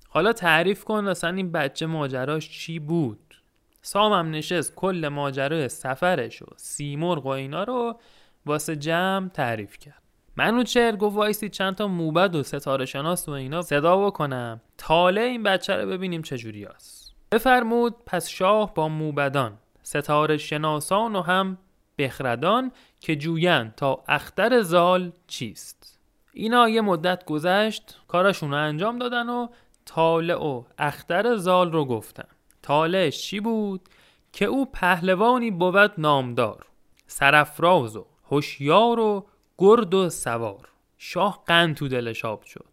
حالا 0.09 0.33
تعریف 0.33 0.85
کن 0.85 1.09
اصلا 1.09 1.30
این 1.30 1.52
بچه 1.52 1.87
ماجراش 1.87 2.50
چی 2.50 2.78
بود؟ 2.78 3.35
سامم 3.83 4.30
نشست 4.30 4.74
کل 4.74 5.09
ماجرای 5.09 5.68
سفرش 5.68 6.42
و 6.42 6.46
سیمرغ 6.57 7.26
و 7.26 7.28
اینا 7.28 7.64
رو 7.64 8.00
واسه 8.46 8.76
جمع 8.76 9.28
تعریف 9.28 9.78
کرد. 9.78 10.03
منوچهر 10.37 10.97
گفت 10.97 11.16
وایسی 11.16 11.49
چند 11.49 11.75
تا 11.75 11.88
موبد 11.88 12.35
و 12.35 12.42
ستاره 12.42 12.85
شناس 12.85 13.29
و 13.29 13.33
اینا 13.33 13.62
صدا 13.62 14.07
بکنم. 14.07 14.61
طالع 14.78 15.20
این 15.20 15.42
بچه 15.42 15.77
رو 15.77 15.88
ببینیم 15.88 16.23
چجوری 16.23 16.64
هست. 16.64 17.14
بفرمود 17.33 17.94
پس 18.07 18.29
شاه 18.29 18.75
با 18.75 18.88
موبدان 18.88 19.59
ستاره 19.83 20.37
شناسان 20.37 21.16
و 21.16 21.23
هم 21.23 21.59
بخردان 21.99 22.73
که 23.01 23.16
جوین 23.16 23.70
تا 23.77 24.05
اختر 24.09 24.62
زال 24.62 25.12
چیست. 25.27 25.99
اینا 26.33 26.68
یه 26.68 26.81
مدت 26.81 27.25
گذشت 27.25 28.01
کارشون 28.09 28.51
رو 28.51 28.57
انجام 28.57 28.99
دادن 28.99 29.29
و 29.29 29.49
طالع 29.85 30.42
و 30.42 30.64
اختر 30.79 31.37
زال 31.37 31.73
رو 31.73 31.85
گفتن. 31.85 32.29
طالعش 32.62 33.23
چی 33.23 33.40
بود؟ 33.40 33.88
که 34.33 34.44
او 34.44 34.66
پهلوانی 34.73 35.51
بود 35.51 35.92
نامدار 35.99 36.66
سرفراز 37.07 37.97
و 37.97 38.07
هوشیار 38.31 39.01
و 39.01 39.27
گرد 39.58 39.94
و 39.94 40.10
سوار. 40.10 40.68
شاه 40.98 41.42
قند 41.46 41.76
تو 41.76 41.88
دلش 41.88 42.24
آب 42.24 42.42
شد. 42.44 42.68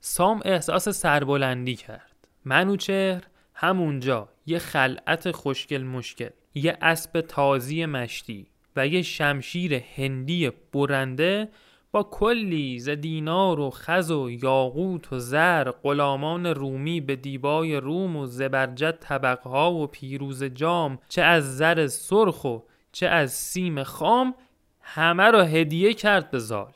سام 0.00 0.40
احساس 0.44 0.88
سربلندی 0.88 1.76
کرد. 1.76 2.28
منوچهر 2.44 3.22
همونجا 3.54 4.28
یه 4.46 4.58
خلعت 4.58 5.30
خوشگل 5.30 5.82
مشکل 5.82 6.30
یه 6.54 6.78
اسب 6.82 7.20
تازی 7.20 7.86
مشتی 7.86 8.46
و 8.76 8.86
یه 8.86 9.02
شمشیر 9.02 9.74
هندی 9.74 10.50
برنده 10.72 11.48
با 11.92 12.02
کلی 12.02 12.78
ز 12.78 12.88
دینار 12.88 13.60
و 13.60 13.70
خز 13.70 14.10
و 14.10 14.30
یاقوت 14.30 15.12
و 15.12 15.18
زر 15.18 15.70
غلامان 15.70 16.46
رومی 16.46 17.00
به 17.00 17.16
دیبای 17.16 17.76
روم 17.76 18.16
و 18.16 18.26
زبرجد 18.26 18.98
طبقها 19.00 19.72
و 19.72 19.86
پیروز 19.86 20.44
جام 20.44 20.98
چه 21.08 21.22
از 21.22 21.56
زر 21.56 21.86
سرخ 21.86 22.44
و 22.44 22.58
چه 22.92 23.06
از 23.06 23.32
سیم 23.32 23.82
خام 23.82 24.34
همه 24.94 25.30
را 25.30 25.44
هدیه 25.44 25.94
کرد 25.94 26.30
به 26.30 26.38
زال. 26.38 26.72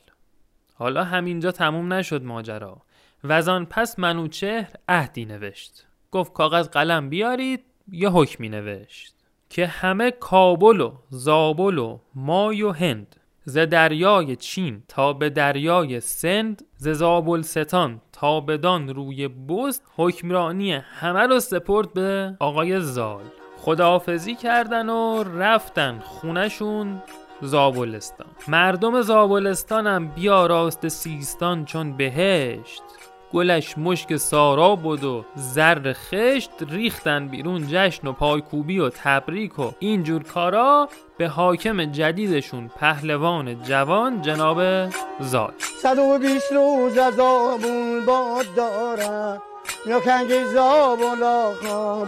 حالا 0.74 1.04
همینجا 1.04 1.52
تموم 1.52 1.92
نشد 1.92 2.22
ماجرا. 2.22 2.82
و 3.24 3.50
آن 3.50 3.66
پس 3.66 3.98
منوچهر 3.98 4.70
عهدی 4.88 5.24
نوشت. 5.24 5.86
گفت 6.10 6.32
کاغذ 6.32 6.68
قلم 6.68 7.08
بیارید 7.08 7.64
یه 7.88 8.08
حکمی 8.10 8.48
نوشت. 8.48 9.14
که 9.50 9.66
همه 9.66 10.10
کابل 10.10 10.80
و 10.80 10.92
زابل 11.10 11.78
و 11.78 11.98
مای 12.14 12.62
و 12.62 12.72
هند 12.72 13.16
ز 13.44 13.58
دریای 13.58 14.36
چین 14.36 14.82
تا 14.88 15.12
به 15.12 15.30
دریای 15.30 16.00
سند 16.00 16.64
ز 16.76 16.88
زابلستان 16.88 18.00
تا 18.12 18.40
بدان 18.40 18.88
روی 18.88 19.28
بست 19.28 19.82
حکمرانی 19.96 20.72
همه 20.72 21.20
رو 21.20 21.40
سپرد 21.40 21.92
به 21.92 22.36
آقای 22.40 22.80
زال. 22.80 23.24
خداحافظی 23.56 24.34
کردن 24.34 24.88
و 24.88 25.22
رفتن 25.22 25.98
خونشون 25.98 27.02
زابلستان. 27.42 28.26
مردم 28.48 29.00
زابلستانم 29.00 30.08
بیا 30.08 30.46
راست 30.46 30.88
سیستان 30.88 31.64
چون 31.64 31.96
بهشت. 31.96 32.82
گلش 33.34 33.78
مشک 33.78 34.16
سارا 34.16 34.76
بود 34.76 35.04
و 35.04 35.24
زر 35.34 35.92
خشت 35.92 36.50
ریختن 36.68 37.28
بیرون 37.28 37.66
جشن 37.68 38.06
و 38.06 38.12
پایکوبی 38.12 38.78
و 38.78 38.88
تبریک 38.88 39.58
و 39.58 39.72
اینجور 39.78 40.22
کارا 40.22 40.88
به 41.18 41.28
حاکم 41.28 41.84
جدیدشون 41.84 42.68
پهلوان 42.68 43.62
جوان 43.62 44.22
جناب 44.22 44.90
زال 45.20 45.52
صد 45.82 45.98
و 45.98 46.18
بیست 46.18 46.52
روز 46.52 46.98
از 46.98 47.18
آبون 47.18 48.06
باد 48.06 48.46
دارم. 48.56 49.42
کنگ 50.00 50.44
زابون 50.54 51.20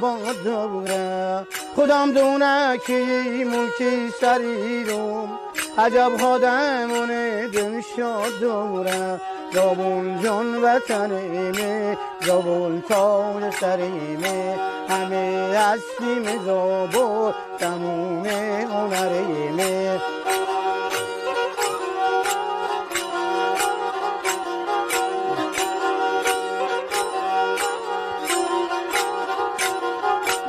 باد 0.00 0.42
دارم 0.44 1.46
خودم 1.74 2.12
دونه 2.12 2.78
که 2.86 3.04
ملکی 3.46 4.10
سری 4.20 4.84
رو 4.84 5.28
عجب 5.78 6.12
خادمونه 6.20 7.46
دل 7.46 7.80
شاد 7.96 8.40
دارم 8.40 9.20
زابون 9.52 10.22
جان 10.22 10.62
وطنیمه 10.62 11.98
زابون 12.26 12.82
تاج 12.88 13.54
سریمه 13.60 14.56
همه 14.88 15.54
هستیم 15.58 16.44
زابون 16.44 17.34
تموم 17.58 18.26
هنریمه 18.92 20.00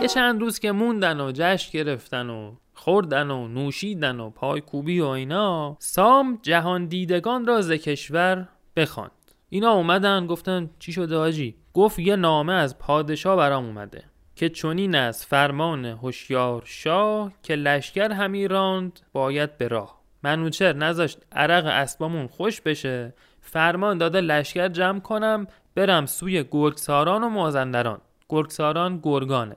یه 0.02 0.08
چند 0.08 0.42
روز 0.42 0.60
که 0.60 0.72
موندن 0.72 1.20
و 1.20 1.32
جشن 1.36 1.72
گرفتن 1.72 2.30
و 2.30 2.56
خوردن 2.74 3.32
و 3.32 3.48
نوشیدن 3.48 4.20
و 4.20 4.30
پای 4.30 4.62
کوبی 4.62 5.00
و 5.00 5.06
اینا 5.06 5.78
سام 5.80 6.40
جهان 6.42 6.86
دیدگان 6.86 7.46
را 7.46 7.62
ز 7.62 7.72
کشور 7.72 8.48
بخواند. 8.76 9.12
اینا 9.50 9.72
اومدن 9.72 10.28
گفتن 10.28 10.70
چی 10.80 10.92
شده 10.92 11.16
آجی؟ 11.16 11.56
گفت 11.74 12.00
یه 12.00 12.16
نامه 12.16 12.54
از 12.54 12.78
پادشاه 12.78 13.38
برام 13.38 13.66
اومده 13.66 14.04
که 14.36 14.50
چنین 14.50 14.96
از 14.96 15.26
فرمان 15.26 15.86
هوشیار 15.86 16.64
شاه 16.66 17.32
که 17.44 17.56
لشکر 17.56 18.12
همی 18.12 18.48
راند 18.48 19.00
باید 19.14 19.58
به 19.58 19.68
راه. 19.68 20.02
منوچر 20.24 20.74
نذاشت 20.74 21.18
عرق 21.32 21.66
اسبامون 21.66 22.28
خوش 22.28 22.62
بشه 22.62 23.14
فرمان 23.42 23.98
داده 23.98 24.22
لشکر 24.22 24.68
جمع 24.68 25.00
کنم 25.00 25.48
برم 25.76 26.06
سوی 26.06 26.46
گرگساران 26.52 27.24
و 27.24 27.30
مازندران. 27.30 28.02
گرگساران 28.30 29.00
گرگانه. 29.04 29.56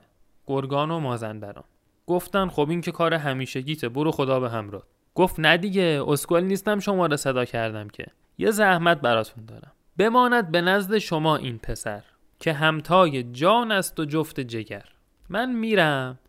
گرگان 0.51 0.91
و 0.91 0.99
مازندران. 0.99 1.63
گفتن 2.07 2.47
خب 2.47 2.69
این 2.69 2.81
که 2.81 2.91
کار 2.91 3.13
همیشگیته 3.13 3.89
برو 3.89 4.11
خدا 4.11 4.39
به 4.39 4.49
همراه. 4.49 4.83
گفت 5.15 5.39
نه 5.39 5.57
دیگه 5.57 6.03
اسکل 6.07 6.43
نیستم 6.43 6.79
شما 6.79 7.05
را 7.05 7.17
صدا 7.17 7.45
کردم 7.45 7.87
که. 7.87 8.05
یه 8.37 8.51
زحمت 8.51 9.01
براتون 9.01 9.45
دارم. 9.45 9.71
بماند 9.97 10.51
به 10.51 10.61
نزد 10.61 10.97
شما 10.97 11.35
این 11.35 11.57
پسر 11.57 12.03
که 12.39 12.53
همتای 12.53 13.23
جان 13.23 13.71
است 13.71 13.99
و 13.99 14.05
جفت 14.05 14.39
جگر. 14.39 14.85
من 15.29 15.51
میرم 15.51 16.19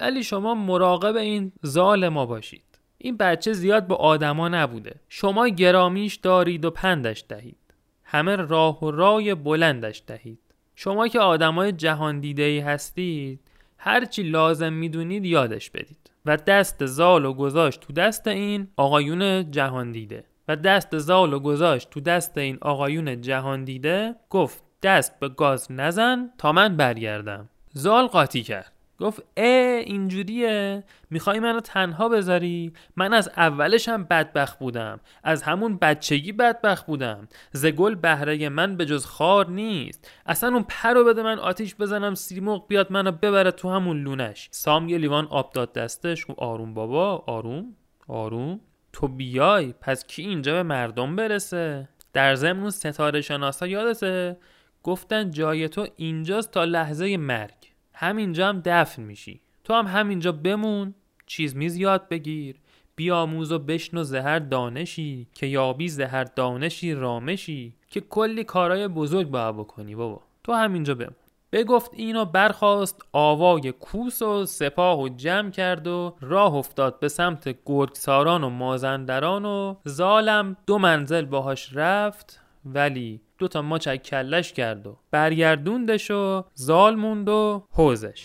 ولی 0.00 0.22
شما 0.22 0.54
مراقب 0.54 1.16
این 1.16 1.52
زال 1.62 2.08
ما 2.08 2.26
باشید. 2.26 2.64
این 2.98 3.16
بچه 3.16 3.52
زیاد 3.52 3.86
به 3.86 3.94
آدما 3.94 4.48
نبوده. 4.48 4.94
شما 5.08 5.48
گرامیش 5.48 6.14
دارید 6.14 6.64
و 6.64 6.70
پندش 6.70 7.24
دهید. 7.28 7.56
همه 8.04 8.36
راه 8.36 8.84
و 8.84 8.90
رای 8.90 9.34
بلندش 9.34 10.02
دهید. 10.06 10.38
شما 10.76 11.08
که 11.08 11.20
آدمای 11.20 11.72
جهان 11.72 12.20
دیده 12.20 12.42
ای 12.42 12.58
هستید 12.58 13.40
هرچی 13.78 14.22
لازم 14.22 14.72
می‌دونید 14.72 15.24
یادش 15.24 15.70
بدید. 15.70 16.10
و 16.26 16.36
دست 16.36 16.86
زال 16.86 17.24
و 17.24 17.32
گذاشت 17.32 17.80
تو 17.80 17.92
دست 17.92 18.26
این 18.26 18.68
آقایون 18.76 19.50
جهان 19.50 19.92
دیده. 19.92 20.24
و 20.48 20.56
دست 20.56 20.98
زال 20.98 21.32
و 21.32 21.38
گذاشت 21.38 21.90
تو 21.90 22.00
دست 22.00 22.38
این 22.38 22.58
آقایون 22.60 23.20
جهان 23.20 23.64
دیده 23.64 24.14
گفت 24.30 24.62
دست 24.82 25.20
به 25.20 25.28
گاز 25.28 25.72
نزن 25.72 26.30
تا 26.38 26.52
من 26.52 26.76
برگردم. 26.76 27.48
زال 27.72 28.06
قاطی 28.06 28.42
کرد. 28.42 28.72
گفت 29.00 29.22
اه 29.36 29.76
اینجوریه. 29.76 30.84
می‌خوای 31.10 31.40
منو 31.40 31.60
تنها 31.60 32.08
بذاری؟ 32.08 32.72
من 32.96 33.12
از 33.12 33.30
اولش 33.36 33.88
هم 33.88 34.04
بدبخت 34.04 34.58
بودم. 34.58 35.00
از 35.24 35.42
همون 35.42 35.76
بچگی 35.76 36.32
بدبخت 36.32 36.86
بودم. 36.86 37.28
زگل 37.52 37.94
بهره 37.94 38.48
من 38.48 38.76
به 38.76 38.86
جز 38.86 39.06
خار 39.06 39.50
نیست. 39.50 40.10
اصلا 40.26 40.52
اون 40.54 40.64
پر 40.68 40.92
رو 40.92 41.04
بده 41.04 41.22
من 41.22 41.38
آتیش 41.38 41.74
بزنم 41.74 42.14
سیمرغ 42.14 42.68
بیاد 42.68 42.92
منو 42.92 43.12
ببره 43.12 43.50
تو 43.50 43.70
همون 43.70 44.02
لونش. 44.02 44.48
سام 44.50 44.88
یه 44.88 44.98
لیوان 44.98 45.26
آب 45.26 45.52
داد 45.52 45.72
دستش. 45.72 46.26
گفت 46.26 46.38
آروم 46.38 46.74
بابا 46.74 47.24
آروم 47.26 47.74
آروم. 48.08 48.60
تو 48.92 49.08
بیای 49.08 49.74
پس 49.80 50.06
کی 50.06 50.22
اینجا 50.22 50.52
به 50.52 50.62
مردم 50.62 51.16
برسه؟ 51.16 51.88
در 52.12 52.34
ضمن 52.34 52.70
ستاره 52.70 53.20
شناسا 53.20 53.66
یادته؟ 53.66 54.36
گفتن 54.82 55.30
جای 55.30 55.68
تو 55.68 55.86
اینجاست 55.96 56.50
تا 56.50 56.64
لحظه 56.64 57.16
مرگ. 57.16 57.57
همینجا 58.00 58.48
هم 58.48 58.62
دفن 58.64 59.02
میشی. 59.02 59.40
تو 59.64 59.74
هم 59.74 59.86
همینجا 59.86 60.32
بمون 60.32 60.94
چیز 61.26 61.56
میز 61.56 61.76
یاد 61.76 62.08
بگیر. 62.08 62.56
بیاموز 62.96 63.52
و 63.52 63.58
بشنو 63.58 64.02
زهر 64.02 64.38
دانشی 64.38 65.26
که 65.34 65.46
یابی 65.46 65.88
زهر 65.88 66.24
دانشی 66.24 66.94
رامشی 66.94 67.74
که 67.90 68.00
کلی 68.00 68.44
کارای 68.44 68.88
بزرگ 68.88 69.28
باید 69.28 69.56
بکنی 69.56 69.94
بابا. 69.94 70.22
تو 70.44 70.52
همینجا 70.52 70.94
بمون. 70.94 71.14
بگفت 71.52 71.90
اینو 71.94 72.24
برخواست 72.24 73.02
آوای 73.12 73.72
کوس 73.72 74.22
و 74.22 74.46
سپاه 74.46 75.00
و 75.00 75.08
جمع 75.08 75.50
کرد 75.50 75.86
و 75.86 76.16
راه 76.20 76.54
افتاد 76.54 77.00
به 77.00 77.08
سمت 77.08 77.58
گرگساران 77.66 78.44
و 78.44 78.50
مازندران 78.50 79.44
و 79.44 79.74
زالم 79.84 80.56
دو 80.66 80.78
منزل 80.78 81.24
باهاش 81.24 81.76
رفت 81.76 82.40
ولی 82.64 83.20
دو 83.38 83.48
تا 83.48 83.62
ماچک 83.62 84.02
کلش 84.02 84.52
کرد 84.52 84.86
و 84.86 84.96
برگردوندش 85.10 86.10
و 86.10 86.44
زال 86.54 86.94
موند 86.94 87.28
و 87.28 87.66
حوزش. 87.70 88.24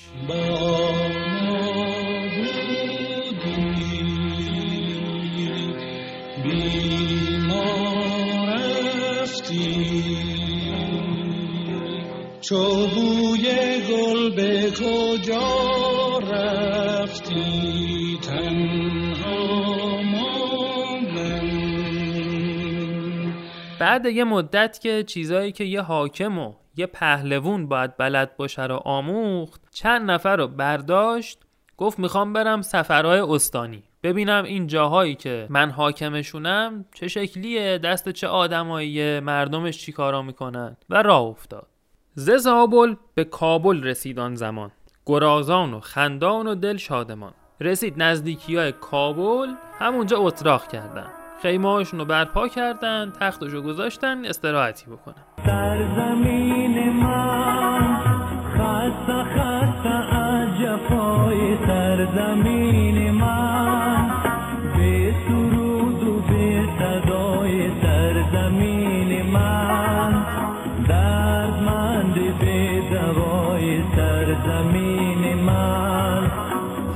چو 12.42 12.88
بوی 12.88 13.46
گل 13.90 14.36
به 14.36 14.72
کجا 14.72 15.73
بعد 23.84 24.06
یه 24.06 24.24
مدت 24.24 24.80
که 24.80 25.04
چیزایی 25.04 25.52
که 25.52 25.64
یه 25.64 25.82
حاکم 25.82 26.40
و 26.40 26.54
یه 26.76 26.86
پهلوون 26.86 27.68
باید 27.68 27.98
بلد 27.98 28.38
باشه 28.38 28.64
رو 28.66 28.76
آموخت 28.76 29.62
چند 29.72 30.12
نفر 30.12 30.36
رو 30.36 30.48
برداشت 30.48 31.40
گفت 31.78 32.00
می‌خوام 32.00 32.34
برم 32.34 32.62
سفرهای 32.62 33.20
استانی. 33.20 33.84
ببینم 34.04 34.44
این 34.44 34.68
جاهایی 34.68 35.16
که 35.16 35.48
من 35.50 35.70
حاکمشونم 35.70 36.86
چه 36.94 37.08
شکلیه 37.08 37.78
دست 37.78 38.10
چه 38.10 38.28
آدماییه 38.28 39.20
مردمش 39.20 39.78
چی 39.78 39.92
کارا 39.92 40.22
می‌کنن. 40.22 40.78
و 40.90 41.02
راه 41.02 41.22
افتاد. 41.22 41.68
ز 42.14 42.32
زابل 42.32 42.96
به 43.16 43.24
کابل 43.24 43.84
رسید 43.84 44.20
آن 44.20 44.36
زمان. 44.36 44.72
گرازان 45.06 45.74
و 45.74 45.80
خندان 45.80 46.48
و 46.48 46.56
دل 46.56 46.78
شادمان 46.78 47.34
رسید 47.60 47.94
نزدیکی 47.98 48.56
های 48.56 48.72
کابل 48.72 49.48
همونجا 49.80 50.18
اتراق 50.18 50.68
کردن. 50.68 51.23
خیمهاشون 51.44 52.00
رو 52.00 52.06
برپا 52.06 52.48
کردن 52.48 53.14
تختش 53.20 53.52
رو 53.52 53.62
گذاشتن 53.62 54.26
استراحتی 54.26 54.86
بکنن. 54.86 55.24
در 55.46 55.96
زمین 55.96 56.90
من 56.90 57.98
خسته 58.54 59.24
خسته 59.24 60.16
از 60.16 60.50
در 61.68 62.16
زمین 62.16 63.12
من 63.12 64.12
به 64.78 65.16
سرود 65.28 66.04
و 66.04 66.22
به 66.22 66.64
صدای 66.80 67.82
در 67.82 68.32
زمین 68.32 69.22
من 69.22 70.26
دردمند 70.88 72.14
به 72.40 72.82
دوای 72.92 73.82
در 73.96 74.26
زمین 74.26 75.34
من. 75.34 76.32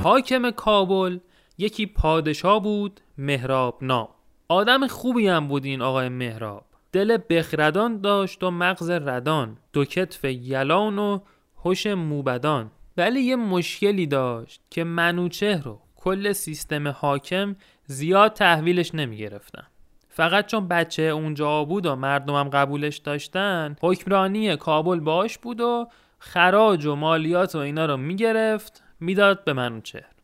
حاکم 0.02 0.50
کابل 0.50 1.18
یکی 1.58 1.86
پادشاه 1.86 2.62
بود 2.62 3.00
مهراب 3.18 3.78
نام. 3.82 4.08
آدم 4.50 4.86
خوبی 4.86 5.28
هم 5.28 5.48
بود 5.48 5.64
این 5.64 5.82
آقای 5.82 6.08
مهراب 6.08 6.64
دل 6.92 7.18
بخردان 7.30 8.00
داشت 8.00 8.42
و 8.42 8.50
مغز 8.50 8.90
ردان 8.90 9.58
دو 9.72 9.84
کتف 9.84 10.24
یلان 10.24 10.98
و 10.98 11.20
هوش 11.64 11.86
موبدان 11.86 12.70
ولی 12.96 13.20
یه 13.20 13.36
مشکلی 13.36 14.06
داشت 14.06 14.60
که 14.70 14.84
منوچهر 14.84 15.62
رو 15.62 15.80
کل 15.96 16.32
سیستم 16.32 16.88
حاکم 16.88 17.56
زیاد 17.86 18.32
تحویلش 18.32 18.94
نمی 18.94 19.16
گرفتن. 19.16 19.66
فقط 20.08 20.46
چون 20.46 20.68
بچه 20.68 21.02
اونجا 21.02 21.64
بود 21.64 21.86
و 21.86 21.96
مردمم 21.96 22.48
قبولش 22.48 22.96
داشتن 22.96 23.76
حکمرانی 23.82 24.56
کابل 24.56 25.00
باش 25.00 25.38
بود 25.38 25.60
و 25.60 25.88
خراج 26.18 26.86
و 26.86 26.94
مالیات 26.94 27.54
و 27.54 27.58
اینا 27.58 27.86
رو 27.86 27.96
می‌گرفت 27.96 28.82
می‌داد 29.00 29.44
به 29.44 29.52
منوچهر 29.52 30.14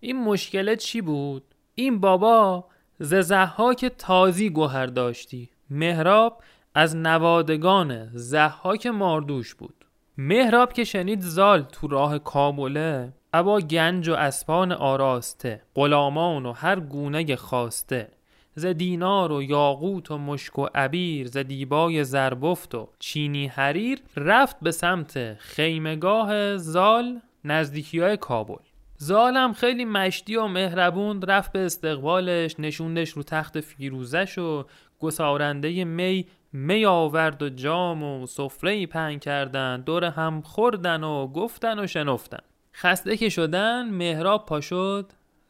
این 0.00 0.24
مشکل 0.24 0.74
چی 0.74 1.00
بود؟ 1.00 1.42
این 1.74 2.00
بابا 2.00 2.71
ز 3.02 3.14
زحاک 3.14 3.84
تازی 3.98 4.50
گوهر 4.50 4.86
داشتی. 4.86 5.50
مهراب 5.70 6.42
از 6.74 6.96
نوادگان 6.96 8.10
زحاک 8.14 8.86
ماردوش 8.86 9.54
بود. 9.54 9.84
مهراب 10.18 10.72
که 10.72 10.84
شنید 10.84 11.20
زال 11.20 11.62
تو 11.62 11.88
راه 11.88 12.18
کابله 12.18 13.12
ابا 13.32 13.60
گنج 13.60 14.08
و 14.08 14.14
اسپان 14.14 14.72
آراسته 14.72 15.62
غلامان 15.74 16.46
و 16.46 16.52
هر 16.52 16.80
گونه 16.80 17.36
خواسته 17.36 18.08
ز 18.54 18.66
دینار 18.66 19.32
و 19.32 19.42
یاقوت 19.42 20.10
و 20.10 20.18
مشک 20.18 20.58
و 20.58 20.66
عبیر 20.74 21.26
ز 21.26 21.36
دیبای 21.36 22.04
زربفت 22.04 22.74
و 22.74 22.88
چینی 22.98 23.46
حریر 23.46 24.02
رفت 24.16 24.56
به 24.60 24.70
سمت 24.70 25.34
خیمگاه 25.34 26.56
زال 26.56 27.20
نزدیکی 27.44 28.00
های 28.00 28.16
کابل. 28.16 28.71
زالم 29.02 29.52
خیلی 29.52 29.84
مشتی 29.84 30.36
و 30.36 30.46
مهربون 30.46 31.22
رفت 31.22 31.52
به 31.52 31.58
استقبالش 31.58 32.60
نشوندش 32.60 33.10
رو 33.10 33.22
تخت 33.22 33.60
فیروزش 33.60 34.38
و 34.38 34.64
گسارنده 35.00 35.84
می 35.84 36.26
می 36.52 36.84
آورد 36.84 37.42
و 37.42 37.48
جام 37.48 38.02
و 38.02 38.26
سفره 38.26 38.86
پهن 38.86 39.18
کردن 39.18 39.80
دور 39.80 40.04
هم 40.04 40.40
خوردن 40.40 41.04
و 41.04 41.26
گفتن 41.26 41.78
و 41.78 41.86
شنفتن. 41.86 42.38
خسته 42.74 43.16
که 43.16 43.28
شدن 43.28 43.90
مهراب 43.90 44.46
پا 44.46 44.60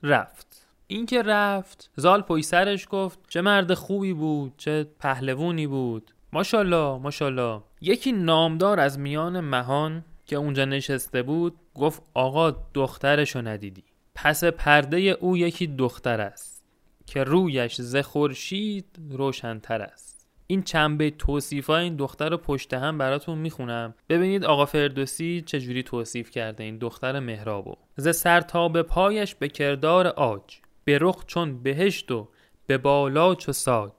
رفت. 0.02 0.66
این 0.86 1.06
که 1.06 1.22
رفت 1.22 1.90
زال 1.96 2.22
پای 2.22 2.42
سرش 2.42 2.86
گفت 2.90 3.18
چه 3.28 3.40
مرد 3.40 3.74
خوبی 3.74 4.12
بود 4.12 4.52
چه 4.56 4.86
پهلوونی 5.00 5.66
بود. 5.66 6.10
ماشالله 6.32 6.98
ماشالله 6.98 7.60
یکی 7.80 8.12
نامدار 8.12 8.80
از 8.80 8.98
میان 8.98 9.40
مهان 9.40 10.04
که 10.26 10.36
اونجا 10.36 10.64
نشسته 10.64 11.22
بود 11.22 11.54
گفت 11.74 12.02
آقا 12.14 12.50
دخترشو 12.74 13.42
ندیدی. 13.42 13.84
پس 14.14 14.44
پرده 14.44 14.98
او 14.98 15.36
یکی 15.36 15.66
دختر 15.66 16.20
است 16.20 16.64
که 17.06 17.24
رویش 17.24 17.80
ز 17.80 17.96
خورشید 17.96 18.86
روشنتر 19.10 19.82
است. 19.82 20.12
این 20.46 20.62
چند 20.62 20.98
بیت 20.98 21.18
توصیفای 21.18 21.84
این 21.84 21.96
دختر 21.96 22.28
رو 22.28 22.36
پشت 22.36 22.74
هم 22.74 22.98
براتون 22.98 23.38
می‌خونم. 23.38 23.94
ببینید 24.08 24.44
آقا 24.44 24.66
فردوسی 24.66 25.42
چجوری 25.46 25.82
توصیف 25.82 26.30
کرده 26.30 26.64
این 26.64 26.78
دختر 26.78 27.20
مهرابو 27.20 27.74
ز 27.96 28.16
سر 28.16 28.40
تا 28.40 28.68
به 28.68 28.82
پایش 28.82 29.34
به 29.34 29.48
کردار 29.48 30.06
آج 30.06 30.58
به 30.84 30.98
رخ 31.00 31.24
چون 31.26 31.62
بهشت 31.62 32.10
و 32.10 32.28
به 32.66 32.78
بالا 32.78 33.34
چو 33.34 33.52
ساج. 33.52 33.92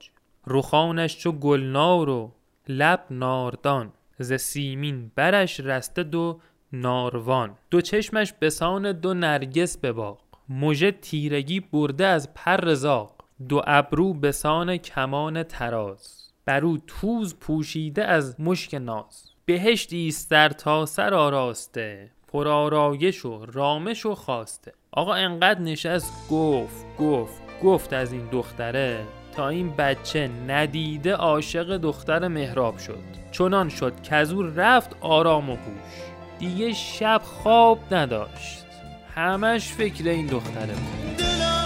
رخانش 0.46 1.18
چو 1.18 1.32
گلنار 1.32 2.08
و 2.08 2.32
لب 2.68 3.06
ناردان 3.10 3.92
ز 4.18 4.32
سیمین 4.32 5.10
برش 5.14 5.60
رسته 5.60 6.02
دو 6.02 6.40
ناروان. 6.80 7.56
دو 7.70 7.80
چشمش 7.80 8.32
بسان 8.40 8.92
دو 8.92 9.14
نرگس 9.14 9.78
به 9.78 9.92
باغ. 9.92 10.18
مژه 10.48 10.90
تیرگی 10.90 11.60
برده 11.60 12.06
از 12.06 12.34
پر 12.34 12.74
زاغ. 12.74 13.10
دو 13.48 13.62
ابرو 13.66 14.14
بسان 14.14 14.76
کمان 14.76 15.42
تراز 15.42 16.24
برو 16.44 16.78
توز 16.86 17.34
پوشیده 17.34 18.04
از 18.04 18.40
مشک 18.40 18.74
ناز. 18.74 19.30
بهشتی 19.46 20.14
در 20.30 20.48
تا 20.48 20.86
سر 20.86 21.14
آراسته. 21.14 22.10
پر 22.28 22.48
آرایش 22.48 23.24
و 23.24 23.46
رامش 23.46 24.06
و 24.06 24.14
خواسته 24.14 24.72
آقا 24.92 25.14
انقدر 25.14 25.60
نشست 25.60 26.28
گفت 26.30 26.96
گفت 26.98 27.42
گفت 27.62 27.92
از 27.92 28.12
این 28.12 28.28
دختره. 28.32 29.04
تا 29.36 29.48
این 29.48 29.70
بچه 29.76 30.30
ندیده 30.48 31.14
عاشق 31.14 31.76
دختر 31.76 32.28
مهراب 32.28 32.78
شد. 32.78 33.04
چنان 33.32 33.68
شد 33.68 34.02
که 34.02 34.14
از 34.14 34.32
او 34.32 34.42
رفت 34.42 34.96
آرام 35.00 35.50
و 35.50 35.56
هوش. 35.56 36.03
دیگه 36.44 36.72
شب 36.72 37.22
خواب 37.24 37.94
نداشت. 37.94 38.64
همش 39.14 39.72
فکر 39.72 40.08
این 40.08 40.26
دختره 40.26 40.74
بود. 40.74 41.16
دلم 41.16 41.64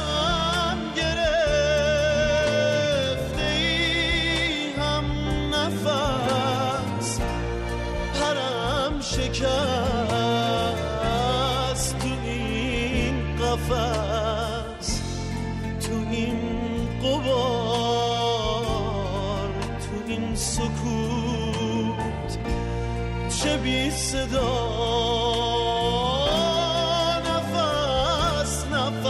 شکست 9.01 9.38
تو 11.99 12.09
این 12.25 13.37
چه 23.42 23.57
بی 23.57 23.90
صدا. 23.90 24.68
نفس 27.20 28.66
نفس. 28.72 29.09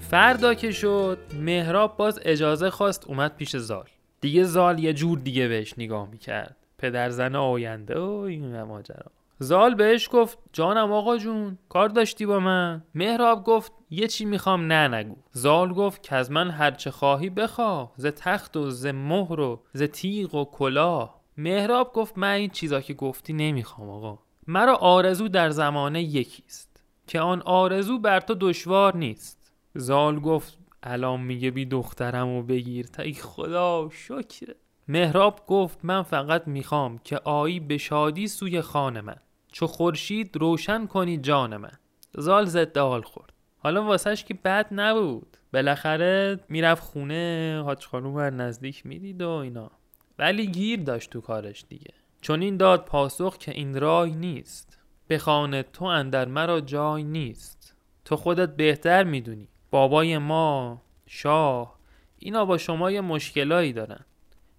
فردا 0.00 0.54
که 0.54 0.72
شد 0.72 1.18
مهراب 1.40 1.96
باز 1.96 2.20
اجازه 2.22 2.70
خواست 2.70 3.06
اومد 3.06 3.36
پیش 3.36 3.56
زال. 3.56 3.88
دیگه 4.20 4.44
زال 4.44 4.78
یه 4.78 4.92
جور 4.92 5.18
دیگه 5.18 5.48
بهش 5.48 5.74
نگاه 5.78 6.08
می‌کرد. 6.10 6.56
پدر 6.78 7.10
زن 7.10 7.36
آینده 7.36 7.98
و 7.98 8.10
این 8.10 8.62
ماجرا. 8.62 9.21
زال 9.42 9.74
بهش 9.74 10.08
گفت 10.12 10.38
جانم 10.52 10.92
آقا 10.92 11.16
جون 11.16 11.58
کار 11.68 11.88
داشتی 11.88 12.26
با 12.26 12.40
من؟ 12.40 12.82
مهراب 12.94 13.44
گفت 13.44 13.72
یه 13.90 14.08
چی 14.08 14.24
می‌خوام 14.24 14.72
نه 14.72 14.88
نگو. 14.88 15.16
زال 15.32 15.72
گفت 15.72 16.02
که 16.02 16.14
از 16.14 16.30
من 16.30 16.50
هرچه 16.50 16.90
خواهی 16.90 17.30
بخواه 17.30 17.92
ز 17.96 18.06
تخت 18.06 18.56
و 18.56 18.70
ز 18.70 18.86
مهر 18.86 19.40
و 19.40 19.62
ز 19.72 19.82
تیغ 19.82 20.34
و 20.34 20.44
کلاه. 20.44 21.20
مهراب 21.36 21.92
گفت 21.92 22.18
من 22.18 22.32
این 22.32 22.50
چیزا 22.50 22.80
که 22.80 22.94
گفتی 22.94 23.32
نمی‌خوام 23.32 23.90
آقا 23.90 24.18
مرا 24.46 24.76
آرزو 24.76 25.28
در 25.28 25.50
زمانه 25.50 26.02
یکیست 26.02 26.84
که 27.06 27.20
آن 27.20 27.42
آرزو 27.42 27.98
بر 27.98 28.20
تو 28.20 28.34
دشوار 28.40 28.96
نیست. 28.96 29.52
زال 29.74 30.20
گفت 30.20 30.58
الان 30.82 31.20
میگه 31.20 31.50
بی 31.50 31.66
دخترمو 31.66 32.42
بگیر 32.42 32.86
تا 32.86 33.02
ای 33.02 33.12
خدا 33.12 33.88
شکره 33.92 34.54
مهراب 34.88 35.46
گفت 35.46 35.78
من 35.82 36.02
فقط 36.02 36.48
می‌خوام 36.48 36.98
که 36.98 37.18
آیی 37.18 37.60
به 37.60 37.78
شادی 37.78 38.28
سوی 38.28 38.60
خان 38.60 39.00
من. 39.00 39.16
چو 39.52 39.66
خورشید 39.66 40.36
روشن 40.36 40.86
کنی 40.86 41.16
جان 41.18 41.56
من. 41.56 41.78
زال 42.16 42.44
ضد 42.44 42.78
حال 42.78 43.02
خورد. 43.02 43.32
حالا 43.58 43.84
واسهش 43.84 44.24
که 44.24 44.34
بد 44.34 44.66
نبود. 44.70 45.36
بالاخره 45.52 46.40
می‌رفت 46.48 46.82
خونه 46.82 47.62
حاج 47.64 47.86
خانوم 47.86 48.14
بر 48.14 48.30
نزدیک 48.30 48.86
می‌دید 48.86 49.22
و 49.22 49.28
اینا. 49.28 49.70
ولی 50.18 50.46
گیر 50.46 50.80
داشت 50.80 51.10
تو 51.10 51.20
کارش 51.20 51.64
دیگه. 51.68 51.90
چون 52.20 52.42
این 52.42 52.56
داد 52.56 52.84
پاسخ 52.84 53.38
که 53.38 53.52
این 53.52 53.80
راه 53.80 54.06
نیست. 54.06 54.78
به 55.08 55.18
خانه 55.18 55.62
تو 55.62 55.84
اندر 55.84 56.28
مرا 56.28 56.60
جای 56.60 57.04
نیست. 57.04 57.76
تو 58.04 58.16
خودت 58.16 58.56
بهتر 58.56 59.04
می‌دونی. 59.04 59.48
بابای 59.70 60.18
ما 60.18 60.82
شاه 61.06 61.78
اینا 62.18 62.44
با 62.44 62.58
شما 62.58 62.90
یه 62.90 63.00
مشکلایی 63.00 63.72
دارن. 63.72 64.04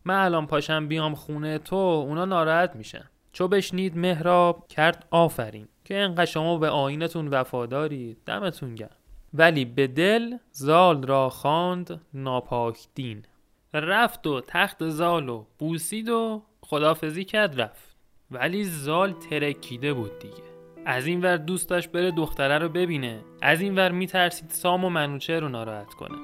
من 0.05 0.25
الان 0.25 0.47
پاشم 0.47 0.87
بیام 0.87 1.15
خونه 1.15 1.57
تو 1.57 1.75
اونا 1.75 2.25
ناراحت 2.25 2.75
میشن. 2.75 3.09
چو 3.33 3.47
بشنید 3.47 3.97
مهراب 3.97 4.67
کرد 4.67 5.07
آفرین. 5.11 5.67
که 5.85 5.97
انقدر 5.97 6.25
شما 6.25 6.57
به 6.57 6.69
آینتون 6.69 7.27
وفاداری 7.27 8.17
دمتون 8.25 8.75
گرم. 8.75 8.97
ولی 9.33 9.65
به 9.65 9.87
دل 9.87 10.37
زال 10.51 11.07
را 11.07 11.29
خواند 11.29 12.01
ناپاک 12.13 12.77
دین. 12.95 13.25
رفت 13.73 14.27
و 14.27 14.41
تخت 14.41 14.89
زال 14.89 15.29
و 15.29 15.45
بوسید 15.59 16.09
و 16.09 16.43
خدافزی 16.61 17.25
کرد 17.25 17.61
رفت. 17.61 17.95
ولی 18.31 18.63
زال 18.63 19.11
ترکیده 19.11 19.93
بود 19.93 20.19
دیگه. 20.19 20.43
از 20.85 21.07
این 21.07 21.21
ور 21.21 21.37
دوست 21.37 21.69
داشت 21.69 21.91
بره 21.91 22.11
دختره 22.11 22.57
رو 22.57 22.69
ببینه. 22.69 23.21
از 23.41 23.61
این 23.61 23.75
ور 23.75 23.91
میترسید 23.91 24.49
سام 24.49 24.85
و 24.85 24.89
منوچه 24.89 25.39
رو 25.39 25.49
ناراحت 25.49 25.93
کنه. 25.93 26.17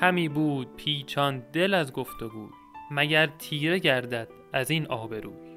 همی 0.00 0.28
بود 0.28 0.76
پیچان 0.76 1.42
دل 1.52 1.74
از 1.74 1.92
گفتگوی 1.92 2.48
مگر 2.90 3.26
تیره 3.26 3.78
گردد 3.78 4.28
از 4.52 4.70
این 4.70 4.86
آبروی. 4.86 5.53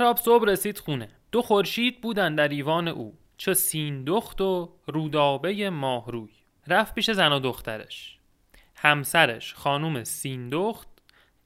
مهراب 0.00 0.16
صبح 0.16 0.44
رسید 0.44 0.78
خونه. 0.78 1.08
دو 1.32 1.42
خورشید 1.42 2.00
بودن 2.00 2.34
در 2.34 2.48
ایوان 2.48 2.88
او. 2.88 3.18
چو 3.36 3.54
سین 3.54 4.04
دخت 4.04 4.40
و 4.40 4.72
رودابه 4.86 5.70
ماهروی 5.70 6.30
رفت 6.66 6.94
پیش 6.94 7.10
زن 7.10 7.32
و 7.32 7.40
دخترش. 7.40 8.18
همسرش 8.76 9.54
خانوم 9.54 10.04
سیندخت 10.04 10.88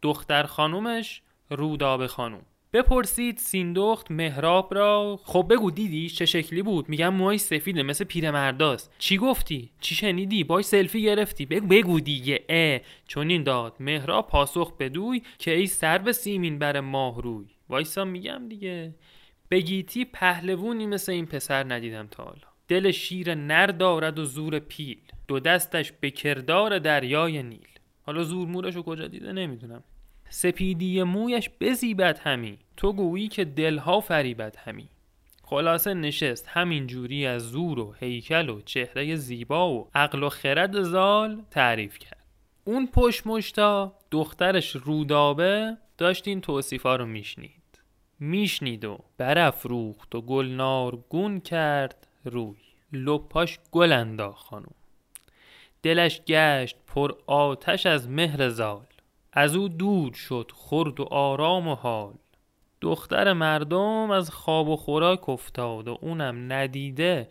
دختر 0.03 0.43
خانومش 0.43 1.23
رودابه 1.51 2.07
خانوم. 2.07 2.43
بپرسید 2.73 3.39
سیندخت 3.39 4.11
مهراب 4.11 4.75
را؟ 4.75 5.21
خب 5.25 5.47
بگو 5.51 5.71
دیدی 5.71 6.09
چه 6.09 6.27
شکلی 6.27 6.63
بود؟ 6.63 6.89
میگم 6.89 7.15
موهای 7.15 7.39
سفیده 7.39 7.83
مثل 7.83 8.05
پیرمرداست 8.05 8.95
چی 8.99 9.19
گفتی؟ 9.19 9.71
چی 9.81 9.95
شنیدی؟ 9.95 10.45
باش 10.45 10.65
سلفی 10.65 11.03
گرفتی. 11.03 11.47
بگو, 11.47 11.67
بگو 11.67 12.01
دیگه. 12.01 12.45
اه. 12.49 12.81
چون 13.07 13.31
این 13.31 13.43
داد. 13.43 13.77
مهراب 13.81 14.29
پاسخ 14.29 14.77
بدوی 14.77 15.23
که 15.39 15.55
ای 15.55 15.67
سر 15.67 15.99
به 15.99 16.13
سیمین 16.13 16.59
بر 16.59 16.81
ماه 16.81 17.23
روی. 17.23 17.54
وایسا 17.69 18.05
میگم 18.05 18.49
دیگه. 18.49 18.95
بگیتی 19.51 20.05
پهلوونی 20.05 20.87
مثل 20.87 21.13
این 21.13 21.27
پسر 21.27 21.73
ندیدم 21.73 22.07
تا 22.07 22.25
حالا. 22.25 22.49
دل 22.69 22.91
شیر 22.91 23.35
نر 23.35 23.67
دارد 23.67 24.19
و 24.19 24.25
زور 24.25 24.59
پیل. 24.59 24.99
دو 25.29 25.41
دستش 25.41 25.93
به 25.93 26.11
کردار 26.11 26.79
دریای 26.79 27.43
نیل. 27.43 27.69
حالا 28.03 28.25
زور 28.25 28.49
مورش 28.49 28.77
کجا 28.77 29.07
دیده 29.07 29.33
نمی‌دونم. 29.33 29.85
سپیدی 30.31 31.03
مویش 31.03 31.51
بزیبد 31.61 32.19
همی. 32.19 32.59
تو 32.77 32.93
گویی 32.93 33.29
که 33.29 33.45
دلها 33.45 34.01
فریبد 34.01 34.57
همی. 34.57 34.89
خلاصه 35.43 35.95
نشست 35.95 36.49
همین 36.49 36.87
جوری 36.87 37.27
از 37.27 37.43
زور 37.43 37.79
و 37.79 37.95
هیکل 38.01 38.49
و 38.49 38.61
چهره 38.61 39.17
زیبا 39.17 39.71
و 39.71 39.89
عقل 39.95 40.23
و 40.23 40.29
خرد 40.29 40.83
زال 40.83 41.43
تعریف 41.51 41.99
کرد. 41.99 42.25
اون 42.65 42.87
پشت 42.87 43.27
مشتا 43.27 43.95
دخترش 44.11 44.77
رودابه 44.77 45.77
داشت 45.99 46.29
این 46.29 46.41
توصیفا 46.41 46.97
رو 46.97 47.07
میشنید. 47.07 47.83
میشنید 48.21 48.85
و 48.85 48.99
برافروخت 49.19 50.15
و 50.15 50.21
گلنارگون 50.21 51.41
کرد 51.41 52.07
روی. 52.25 52.57
لپاش 52.93 53.59
گل 53.71 53.93
انداخت 53.93 54.47
خانوم 54.47 54.75
دلش 55.83 56.21
گشت 56.21 56.77
پر 56.87 57.13
آتش 57.27 57.87
از 57.87 58.09
مهر 58.09 58.49
زال. 58.49 58.87
از 59.33 59.57
او 59.57 59.69
دور 59.69 60.13
شد 60.13 60.51
خرد 60.55 61.01
و 61.01 61.05
آرام 61.05 61.69
و 61.69 61.75
حال. 61.75 62.15
دختر 62.81 63.33
مردم 63.33 64.11
از 64.11 64.31
خواب 64.31 64.69
و 64.69 64.77
خوراک 64.77 65.29
افتاد 65.29 65.89
و 65.89 65.99
اونم 66.01 66.53
ندیده 66.53 67.29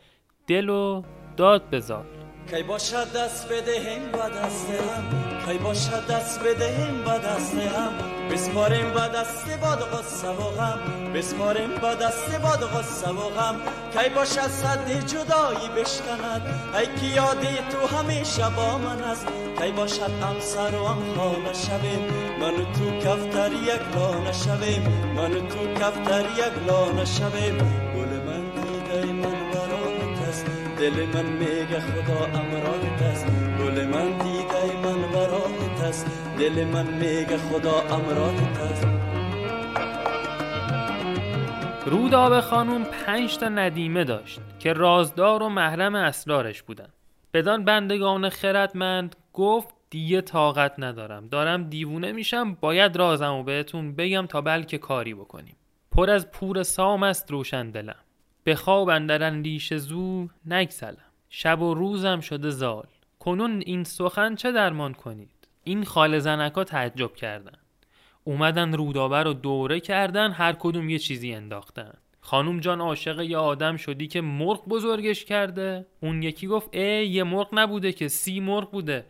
دل 0.47 0.69
و 0.69 1.03
داد 1.37 1.69
بزال 1.69 2.22
کی 2.51 2.63
باشد 2.63 3.11
دست 3.15 3.47
بدهیم 3.47 4.11
با 4.11 4.29
دست 4.29 4.67
هم؟ 4.69 5.03
کی 5.45 5.57
باشد 5.57 6.07
دست 6.07 6.39
بدهیم 6.39 7.03
با 7.05 7.17
دست 7.17 7.53
هم؟ 7.53 7.91
بسپاریم 8.31 8.93
با 8.93 9.07
دست 9.07 9.57
باد 9.61 9.79
غصه 9.79 10.27
و 10.27 10.33
غم. 10.33 10.79
بسپاریم 11.13 11.69
با 11.81 11.93
دست 11.93 12.35
باد 12.43 12.63
غصه 12.63 13.09
و 13.09 13.29
غم. 13.29 13.55
کی 13.97 14.09
باشد 14.09 14.47
صد 14.47 15.05
جدایی 15.05 15.69
بشکند؟ 15.77 16.41
ای 16.79 16.85
که 16.85 17.15
یادی 17.15 17.57
تو 17.71 17.97
همیشه 17.97 18.49
با 18.55 18.77
من 18.77 19.03
است. 19.03 19.27
کی 19.61 19.71
باشد 19.71 20.01
هم 20.21 20.39
سر 20.39 20.75
و 20.75 20.87
هم 20.87 21.15
خانه 21.17 21.53
شویم؟ 21.53 21.99
من 22.39 22.73
تو 22.73 23.09
کفتر 23.09 23.51
یک 23.53 23.81
لانه 23.95 24.33
شویم. 24.33 25.13
من 25.15 25.47
تو 25.47 25.73
کفتر 25.73 26.25
یک 26.37 26.67
لانه 26.67 27.05
شویم. 27.05 27.57
دل 30.83 31.05
من 31.05 31.25
میگه 31.25 31.79
خدا 31.79 32.25
امرات 32.25 33.01
است. 33.01 33.27
گل 33.59 33.85
من 33.85 34.17
دیده 34.17 34.77
من 34.83 35.11
برات 35.11 35.81
است. 35.81 36.07
دل 36.39 36.63
من 36.63 36.87
میگه 36.87 37.37
خدا 37.37 37.95
امرات 37.95 38.59
است. 38.59 38.87
رودابه 41.85 42.41
خانوم 42.41 42.83
پنج 42.83 43.37
تا 43.37 43.49
ندیمه 43.49 44.03
داشت 44.03 44.41
که 44.59 44.73
رازدار 44.73 45.43
و 45.43 45.49
محرم 45.49 45.95
اسرارش 45.95 46.63
بودن. 46.63 46.89
بدان 47.33 47.65
بندگان 47.65 48.29
خردمند 48.29 49.15
گفت 49.33 49.75
دیگه 49.89 50.21
طاقت 50.21 50.73
ندارم. 50.77 51.27
دارم 51.27 51.69
دیوونه 51.69 52.11
میشم 52.11 52.53
باید 52.53 52.95
رازمو 52.95 53.43
بهتون 53.43 53.95
بگم 53.95 54.25
تا 54.25 54.41
بلکه 54.41 54.77
کاری 54.77 55.13
بکنیم. 55.13 55.55
پر 55.91 56.09
از 56.09 56.31
پور 56.31 56.63
سام 56.63 57.03
است 57.03 57.31
روشن 57.31 57.69
دلم. 57.71 57.95
به 58.43 58.55
خواب 58.55 58.89
اندر 58.89 59.23
اندیشه 59.23 59.77
زو 59.77 60.27
نگسلم. 60.45 60.97
شب 61.29 61.61
و 61.61 61.73
روزم 61.73 62.19
شده 62.19 62.49
زال. 62.49 62.87
کنون 63.19 63.63
این 63.65 63.83
سخن 63.83 64.35
چه 64.35 64.51
درمان 64.51 64.93
کنید؟ 64.93 65.29
این 65.63 65.83
خال 65.83 66.19
زنکا 66.19 66.63
تعجب 66.63 67.13
کردن. 67.15 67.57
اومدن 68.23 68.73
رودابه 68.73 69.23
رو 69.23 69.33
دوره 69.33 69.79
کردن 69.79 70.31
هر 70.31 70.53
کدوم 70.53 70.89
یه 70.89 70.99
چیزی 70.99 71.33
انداختن. 71.33 71.93
خانوم 72.21 72.59
جان 72.59 72.81
عاشق 72.81 73.21
یه 73.21 73.37
آدم 73.37 73.77
شدی 73.77 74.07
که 74.07 74.21
مرغ 74.21 74.67
بزرگش 74.67 75.25
کرده. 75.25 75.85
اون 75.99 76.23
یکی 76.23 76.47
گفت 76.47 76.75
ای 76.75 77.07
یه 77.07 77.23
مرغ 77.23 77.49
نبوده 77.53 77.91
که 77.91 78.07
سی 78.07 78.39
مرغ 78.39 78.71
بوده. 78.71 79.05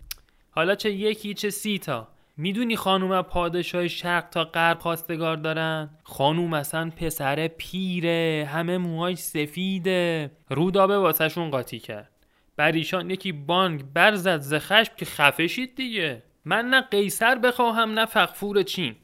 حالا 0.52 0.76
چه 0.76 0.92
یکی 0.92 1.34
چه 1.34 1.50
سی 1.50 1.80
تا؟ 1.80 2.08
می‌دونی 2.38 2.76
خانوم 2.76 3.22
پادشاه 3.22 3.88
شرق 3.88 4.30
تا 4.30 4.44
غرب 4.44 4.80
خواستگار 4.80 5.38
دارن؟ 5.38 5.90
خانوم 6.04 6.54
اصلا 6.54 6.92
پسر 6.98 7.48
پیره 7.48 8.50
همه 8.52 8.78
موهاش 8.78 9.18
سفیده. 9.18 10.32
رودابه 10.50 10.98
واسهشون 10.98 11.50
قاطی 11.50 11.80
کرد. 11.80 12.10
بر 12.58 12.72
ایشان 12.72 13.10
یکی 13.10 13.32
بانگ 13.32 13.84
برزد 13.94 14.40
ز 14.40 14.54
خشم 14.54 14.94
که 14.98 15.06
خفشید 15.06 15.76
دیگه. 15.76 16.24
من 16.46 16.66
نه 16.66 16.82
قیصر 16.82 17.36
بخواهم 17.36 17.92
نه 17.92 18.06
فغفور 18.06 18.64
چین 18.64 18.96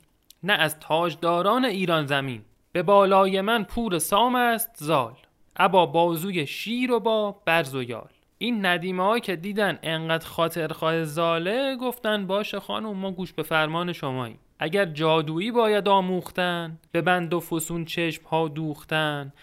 نه 0.43 0.53
از 0.53 0.79
تاجداران 0.79 1.65
ایران 1.65 2.05
زمین. 2.05 2.41
به 2.71 2.83
بالای 2.83 3.41
من 3.41 3.63
پور 3.63 3.99
سام 3.99 4.35
است 4.35 4.69
زال. 4.75 5.13
ابا 5.55 5.85
بازوی 5.85 6.47
شیر 6.47 6.91
و 6.91 6.99
با 6.99 7.41
برز 7.45 7.75
و 7.75 7.83
یال. 7.83 8.09
این 8.41 8.65
ندیمه 8.65 9.04
ها 9.04 9.19
که 9.19 9.36
دیدن 9.36 9.80
انقدر 9.84 10.28
خاطرخواه 10.28 11.04
زاله 11.04 11.75
گفتن 11.75 12.28
باشه 12.28 12.60
خانم 12.60 12.93
ما 12.93 13.12
گوش 13.12 13.34
به 13.34 13.43
فرمان 13.43 13.93
شماییم. 13.93 14.39
اگر 14.60 14.86
جادویی 14.86 15.52
باید 15.52 15.88
آموختن 15.88 16.80
به 16.91 17.02
بند 17.02 17.34
و 17.34 17.39
فسون 17.39 17.86
چشم 17.86 18.23
ها 18.23 18.47
دوختن 18.47 19.34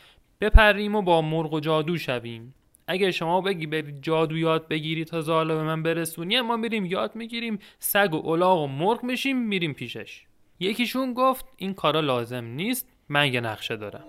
بپریم 0.41 0.95
و 0.95 1.03
با 1.03 1.23
مرغ 1.23 1.53
و 1.53 1.61
جادو 1.61 1.99
شویم. 1.99 2.55
اگر 2.89 3.11
شما 3.11 3.41
بگی 3.41 3.67
برید 3.67 4.03
جادو 4.03 4.37
یاد 4.37 4.69
بگیری 4.69 5.05
تا 5.05 5.21
زاله 5.21 5.55
به 5.55 5.63
من 5.63 5.83
برسونی 5.83 6.41
ما 6.41 6.57
میریم 6.57 6.87
یاد 6.87 7.17
می‌گیریم 7.17 7.59
سگ 7.79 8.15
و 8.15 8.29
الاغ 8.29 8.61
و 8.61 8.67
مرغ 8.67 9.05
میشیم 9.05 9.39
میریم 9.39 9.73
پیشش. 9.73 10.25
یکیشون 10.61 11.15
گفت 11.15 11.47
این 11.57 11.75
کارا 11.75 12.01
لازم 12.01 12.45
نیست 12.45 12.89
من 13.09 13.35
یه 13.35 13.41
نقشه 13.41 13.77
دارم. 13.77 14.05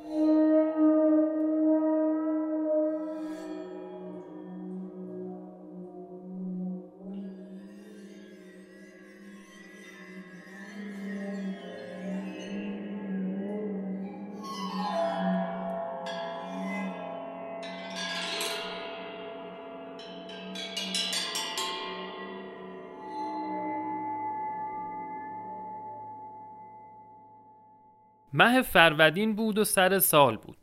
مه 28.39 28.61
فرودین 28.61 29.35
بود 29.35 29.57
و 29.57 29.63
سر 29.63 29.99
سال 29.99 30.37
بود. 30.37 30.57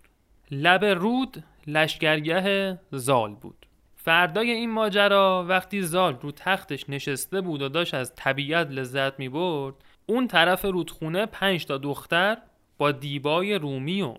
لب 0.51 0.85
رود 0.85 1.45
لشگرگه 1.67 2.79
زال 2.91 3.35
بود. 3.35 3.66
فردای 3.95 4.51
این 4.51 4.70
ماجرا 4.70 5.45
وقتی 5.49 5.83
زال 5.83 6.18
رو 6.22 6.33
تختش 6.33 6.91
نشسته 6.91 7.41
بود 7.41 7.62
و 7.62 7.68
داشت 7.68 7.95
از 7.95 8.14
طبیعت 8.14 8.70
لذت 8.70 9.18
می 9.18 9.29
برد 9.29 9.75
اون 10.07 10.29
طرف 10.29 10.64
رودخونه 10.64 11.27
پنج 11.27 11.66
تا 11.66 11.79
دختر 11.79 12.37
با 12.79 12.93
دیبای 12.93 13.55
رومی 13.55 14.03
و 14.03 14.14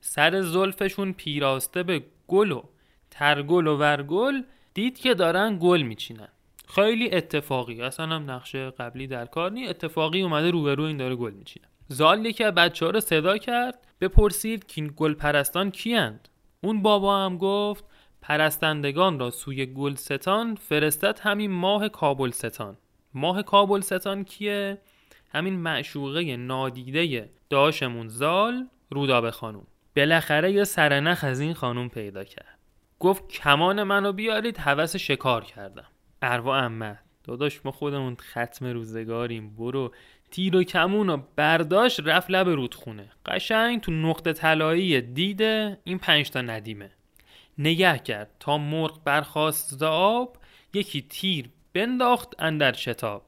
سر 0.00 0.40
زلفشون 0.40 1.12
پیراسته 1.12 1.82
به 1.82 2.02
گل 2.28 2.52
و 2.52 2.62
ترگل 3.10 3.66
و 3.66 3.76
ورگل 3.76 4.42
دید 4.74 4.98
که 4.98 5.14
دارن 5.14 5.58
گل 5.62 5.82
میچینن. 5.82 6.28
خیلی 6.74 7.14
اتفاقی 7.14 7.82
اصلا 7.82 8.06
هم 8.06 8.30
نقشه 8.30 8.70
قبلی 8.70 9.06
در 9.06 9.26
کار 9.26 9.52
نی 9.52 9.66
اتفاقی 9.66 10.22
اومده 10.22 10.50
روبرو 10.50 10.84
این 10.84 10.96
داره 10.96 11.16
گل 11.16 11.32
میچینه. 11.32 11.66
زال 11.92 12.26
یکی 12.26 12.44
از 12.44 12.54
بچه 12.54 12.86
ها 12.86 12.90
رو 12.90 13.00
صدا 13.00 13.38
کرد 13.38 13.78
بپرسید 14.00 14.66
که 14.66 14.82
گل 14.82 15.14
پرستان 15.14 15.70
کیند 15.70 16.28
اون 16.60 16.82
بابا 16.82 17.24
هم 17.24 17.38
گفت 17.38 17.84
پرستندگان 18.22 19.18
را 19.18 19.30
سوی 19.30 19.66
گلستان 19.66 20.54
فرستد 20.54 21.18
همین 21.22 21.50
ماه 21.50 21.88
کابلستان. 21.88 22.76
ماه 23.14 23.42
کابلستان 23.42 24.24
کیه؟ 24.24 24.78
همین 25.32 25.54
معشوقه 25.54 26.36
نادیده 26.36 27.30
داشمون 27.50 28.08
زال 28.08 28.68
رودابه 28.90 29.30
خانوم. 29.30 29.66
بالاخره 29.96 30.52
یه 30.52 30.64
سرنخ 30.64 31.24
از 31.24 31.40
این 31.40 31.54
خانوم 31.54 31.88
پیدا 31.88 32.24
کرد. 32.24 32.58
گفت 32.98 33.28
کمان 33.28 33.82
منو 33.82 34.12
بیارید 34.12 34.58
هوس 34.58 34.96
شکار 34.96 35.44
کردم. 35.44 35.86
اروا 36.22 36.56
امه 36.56 36.98
داداش 37.24 37.60
ما 37.64 37.70
خودمون 37.72 38.16
ختم 38.16 38.66
روزگاریم 38.66 39.56
برو. 39.56 39.92
تیر 40.30 40.56
و 40.56 40.64
کمون 40.64 41.08
رو 41.08 41.22
برداشت 41.36 42.00
رفت 42.04 42.30
لب 42.30 42.48
رودخونه. 42.48 43.10
قشنگ 43.26 43.80
تو 43.80 43.92
نقطه 43.92 44.32
طلایی 44.32 45.00
دیده 45.00 45.78
این 45.84 45.98
پنج 45.98 46.30
تا 46.30 46.40
ندیمه. 46.40 46.90
نگه 47.58 47.98
کرد 47.98 48.30
تا 48.40 48.58
مرغ 48.58 49.04
برخاست 49.04 49.74
ز 49.78 49.82
آب 49.82 50.36
یکی 50.74 51.02
تیر 51.02 51.50
بنداخت 51.74 52.34
اندر 52.38 52.72
شتاب. 52.72 53.22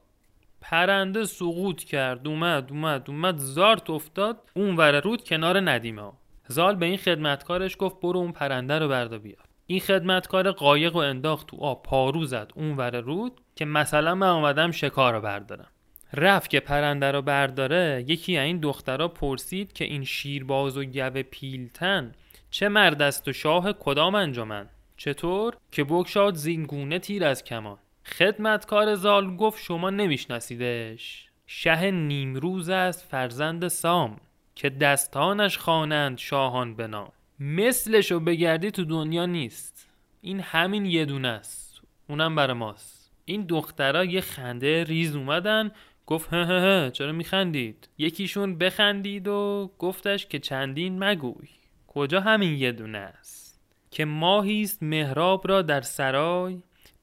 پرنده 0.61 1.25
سقوط 1.25 1.83
کرد 1.83 2.27
اومد 2.27 2.71
اومد 2.71 3.09
اومد 3.09 3.37
زارت 3.37 3.89
افتاد 3.89 4.41
اون 4.55 4.75
ور 4.75 4.99
رود 4.99 5.23
کنار 5.23 5.71
ندیمه. 5.71 6.11
زال 6.47 6.75
به 6.75 6.85
این 6.85 6.97
خدمتکارش 6.97 7.75
گفت 7.79 8.01
برو 8.01 8.19
اون 8.19 8.31
پرنده 8.31 8.79
رو 8.79 8.87
بردا 8.87 9.17
بیار. 9.17 9.43
این 9.67 9.79
خدمتکار 9.79 10.51
قایق 10.51 10.95
و 10.95 10.97
انداخت 10.97 11.47
تو 11.47 11.57
آب 11.57 11.83
پارو 11.83 12.25
زد 12.25 12.51
اون 12.55 12.77
ور 12.77 12.99
رود 12.99 13.41
که 13.55 13.65
مثلا 13.65 14.15
من 14.15 14.27
اومدم 14.27 14.71
شکار 14.71 15.13
رو 15.13 15.21
بردارم. 15.21 15.67
رفت 16.13 16.49
که 16.49 16.59
پرنده 16.59 17.11
رو 17.11 17.21
برداره 17.21 18.05
یکی 18.07 18.37
از 18.37 18.45
این 18.45 18.59
دخترها 18.59 19.07
پرسید 19.07 19.73
که 19.73 19.85
این 19.85 20.03
شیرباز 20.03 20.77
و 20.77 20.83
گوه 20.83 21.21
پیلتن 21.21 22.11
چه 22.51 22.69
مرد 22.69 23.01
است 23.01 23.27
و 23.27 23.33
شاه 23.33 23.73
کدام 23.73 24.15
انجامن 24.15 24.69
چطور؟ 24.97 25.57
که 25.71 25.83
بگشاد 25.83 26.35
زینگونه 26.35 26.99
تیر 26.99 27.25
از 27.25 27.43
کمان. 27.43 27.77
خدمتکار 28.05 28.95
زال 28.95 29.35
گفت 29.35 29.63
شما 29.63 29.89
نمیشناسیدش. 29.89 31.29
شه 31.47 31.91
نیمروز 31.91 32.69
است 32.69 33.07
فرزند 33.11 33.67
سام 33.67 34.17
که 34.55 34.69
دستانش 34.69 35.57
خوانند 35.57 36.17
شاهان 36.17 36.75
به 36.75 36.87
نام. 36.87 37.11
مثلشو 37.39 38.19
بگردی 38.19 38.71
تو 38.71 38.85
دنیا 38.85 39.25
نیست. 39.25 39.89
این 40.21 40.39
همین 40.39 40.85
یه 40.85 41.05
دونه 41.05 41.27
است. 41.27 41.81
اونم 42.09 42.35
برای 42.35 42.53
ماست. 42.53 43.11
این 43.25 43.45
دخترها 43.45 44.05
یه 44.05 44.21
خنده 44.21 44.83
ریز 44.83 45.15
اومدن 45.15 45.71
گفت 46.07 46.33
هه 46.33 46.45
هه 46.45 46.91
چرا 46.91 47.11
میخندید؟ 47.11 47.89
یکیشون 47.97 48.57
بخندید 48.57 49.27
و 49.27 49.71
گفتش 49.79 50.25
که 50.25 50.39
چندین 50.39 51.03
مگوی 51.03 51.47
کجا 51.87 52.21
همین 52.21 52.53
یه 52.53 52.71
دونه 52.71 52.97
است؟ 52.97 53.59
که 53.91 54.05
ماهیست 54.05 54.83
مهراب 54.83 55.47
را 55.47 55.61
در 55.61 55.81
سرای 55.81 56.59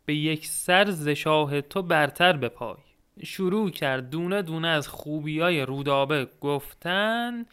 به 0.06 0.14
یک 0.14 0.46
سر 0.46 0.90
ز 0.90 1.08
شاه 1.08 1.60
تو 1.60 1.82
برتر 1.82 2.32
به 2.32 2.48
پای 2.48 2.76
شروع 3.24 3.70
کرد 3.70 4.10
دونه 4.10 4.42
دونه 4.42 4.68
از 4.68 4.88
خوبی 4.88 5.40
های 5.40 5.62
رودابه 5.62 6.28
گفتن 6.40 7.46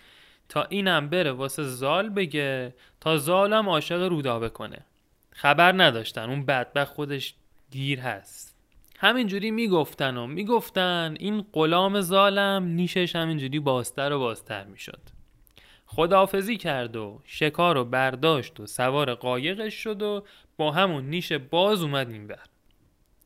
تا 0.50 0.64
اینم 0.64 1.10
بره 1.10 1.32
واسه 1.32 1.64
زال 1.64 2.10
بگه 2.10 2.74
تا 3.00 3.18
زالم 3.18 3.70
عاشق 3.70 4.08
رودابه 4.08 4.50
کنه. 4.50 4.86
خبر 5.32 5.84
نداشتن 5.84 6.30
اون 6.30 6.46
بدبخت 6.46 6.94
خودش 6.94 7.34
گیر 7.72 8.00
هست. 8.00 8.47
همینجوری 9.00 9.52
می‌گفتن 9.52 10.18
و 10.18 10.28
می‌گفتن 10.28 11.16
این 11.20 11.46
غلام 11.54 12.02
زالم 12.02 12.64
نیشش 12.64 13.16
همینجوری 13.16 13.60
بازتر 13.60 14.12
و 14.12 14.20
بازتر 14.20 14.64
می‌شد. 14.64 15.00
خداحافظی 15.86 16.58
کرد 16.58 16.96
و 16.96 17.22
شکار 17.24 17.76
رو 17.76 17.86
برداشت 17.86 18.60
و 18.60 18.66
سوار 18.66 19.14
قایقش 19.14 19.74
شد 19.74 20.02
و 20.02 20.24
با 20.58 20.72
همون 20.72 21.04
نیش 21.10 21.32
باز 21.32 21.82
اومد 21.82 22.12
این 22.12 22.28
بر 22.28 22.46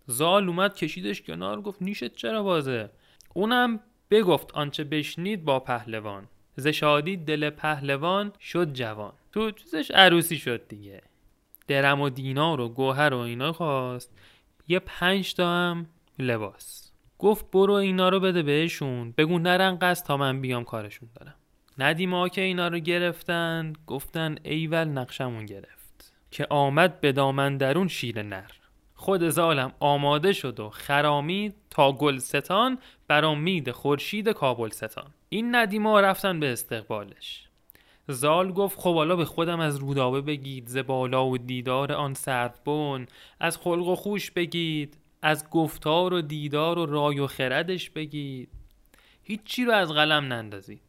زال 0.06 0.48
اومد 0.48 0.76
کشیدش 0.76 1.22
کنار 1.22 1.62
گفت 1.62 1.82
نیشت 1.82 2.14
چرا 2.16 2.44
بازه؟ 2.44 2.90
اونم 3.34 3.80
بگفت 4.12 4.52
آنچه 4.54 4.84
بشنید 4.84 5.46
با 5.46 5.60
پهلوان. 5.60 6.28
ز 6.56 6.68
شادی 6.68 7.18
دل 7.18 7.50
پهلوان 7.50 8.34
شد 8.40 8.74
جوان. 8.74 9.14
تو 9.32 9.52
چیزش 9.52 9.92
عروسی 9.92 10.38
شد 10.38 10.68
دیگه. 10.68 11.02
درم 11.68 12.02
و 12.02 12.10
دینار 12.10 12.60
و 12.60 12.70
گوهر 12.70 13.14
و 13.14 13.18
اینا 13.18 13.54
خواست. 13.54 14.12
یه 14.72 14.80
پنج 14.80 15.34
تا 15.34 15.48
هم 15.48 15.86
لباس. 16.20 16.92
گفت 17.20 17.52
برو 17.52 17.74
اینا 17.74 18.10
رو 18.10 18.20
بده 18.20 18.44
بهشون. 18.44 19.14
بگو 19.18 19.40
نرن 19.40 19.78
قصد 19.82 20.06
تا 20.06 20.18
من 20.18 20.42
بیام 20.42 20.64
کارشون 20.64 21.10
دارم 21.16 21.36
ندیم 21.78 22.14
ها 22.14 22.30
که 22.30 22.42
اینا 22.42 22.68
رو 22.68 22.80
گرفتن 22.80 23.74
گفتن 23.88 24.36
ایول 24.44 24.84
نقشمون 24.84 25.46
گرفت. 25.46 26.14
که 26.32 26.48
آمد 26.50 27.02
به 27.02 27.12
دامن 27.12 27.58
درون 27.58 27.88
شیر 27.88 28.24
نر. 28.24 28.52
خود 28.96 29.30
زالم 29.30 29.74
آماده 29.80 30.34
شد 30.34 30.60
و 30.60 30.70
خرامید 30.70 31.56
تا 31.70 31.92
گلستان 31.92 32.78
بر 33.08 33.26
امید 33.26 33.72
خورشید 33.72 34.30
کابلستان. 34.30 35.14
این 35.30 35.56
ندیما 35.56 36.00
رفتن 36.00 36.40
به 36.40 36.52
استقبالش. 36.52 37.48
زال 38.08 38.52
گفت 38.52 38.80
خب 38.80 38.96
حالا 38.96 39.16
به 39.16 39.26
خودم 39.26 39.60
از 39.60 39.78
رودابه 39.78 40.22
بگید 40.22 40.68
ز 40.68 40.78
بالا 40.78 41.28
و 41.28 41.38
دیدار 41.38 41.92
آن 41.92 42.14
سربن 42.14 43.06
از 43.40 43.58
خلق 43.58 43.88
و 43.88 43.96
خوش 43.96 44.32
بگید 44.32 44.98
از 45.22 45.50
گفتار 45.50 46.14
و 46.14 46.22
دیدار 46.22 46.80
و 46.80 46.86
رای 46.86 47.20
و 47.20 47.28
خردش 47.28 47.90
بگید. 47.90 48.50
هیچی 49.24 49.66
رو 49.66 49.72
از 49.72 49.92
قلم 49.92 50.34
نندازید 50.34 50.82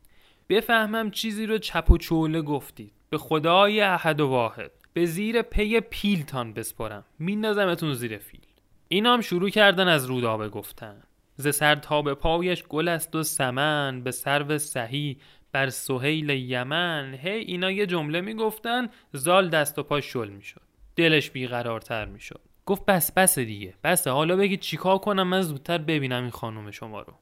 بفهمم 0.49 1.11
چیزی 1.11 1.47
رو 1.47 1.59
چپ 1.59 1.91
و 1.91 1.99
چوله 1.99 2.43
گفتید. 2.43 2.93
به 3.11 3.19
خدای 3.19 3.81
احد 3.81 4.21
و 4.21 4.29
واحد. 4.29 4.71
به 4.93 5.07
زیر 5.07 5.43
پی 5.43 5.81
پیلتان 5.81 6.53
بسپرم. 6.53 7.05
میندازمتون 7.19 7.95
زیر 7.95 8.19
فیل. 8.19 8.41
اینا 8.89 9.13
هم 9.13 9.21
شروع 9.21 9.51
کردن 9.51 9.89
از 9.89 10.05
رودابه 10.05 10.49
گفتن. 10.49 11.03
ز 11.37 11.55
سر 11.55 11.75
تا 11.75 12.03
به 12.03 12.15
پایش 12.15 12.63
گل 12.63 12.89
است 12.89 13.15
و 13.15 13.23
سمن. 13.23 14.01
به 14.05 14.11
سرو 14.11 14.59
سهی 14.59 15.17
بر 15.53 15.69
سهیل 15.69 16.31
یمن 16.31 17.19
هی 17.23 17.31
اینا 17.31 17.71
یه 17.71 17.87
جمله 17.87 18.21
می‌گفتن 18.21 18.89
زال 19.13 19.49
دست 19.49 19.79
و 19.79 19.83
پاش 19.83 20.05
شل 20.05 20.29
می‌شد. 20.29 20.61
دلش 20.97 21.31
بیقرارتر 21.31 22.05
می‌شد. 22.05 22.41
گفت 22.67 22.87
بس 22.87 23.13
بس 23.13 23.39
دیگه. 23.39 23.75
بس 23.85 24.09
حالا 24.09 24.37
بگید 24.37 24.61
چیکار 24.61 24.99
کنم؟ 24.99 25.29
من 25.29 25.43
زودتر 25.43 25.79
ببینم 25.79 26.23
این 26.23 26.31
خانم 26.31 26.71
شما 26.71 27.01
رو. 27.01 27.15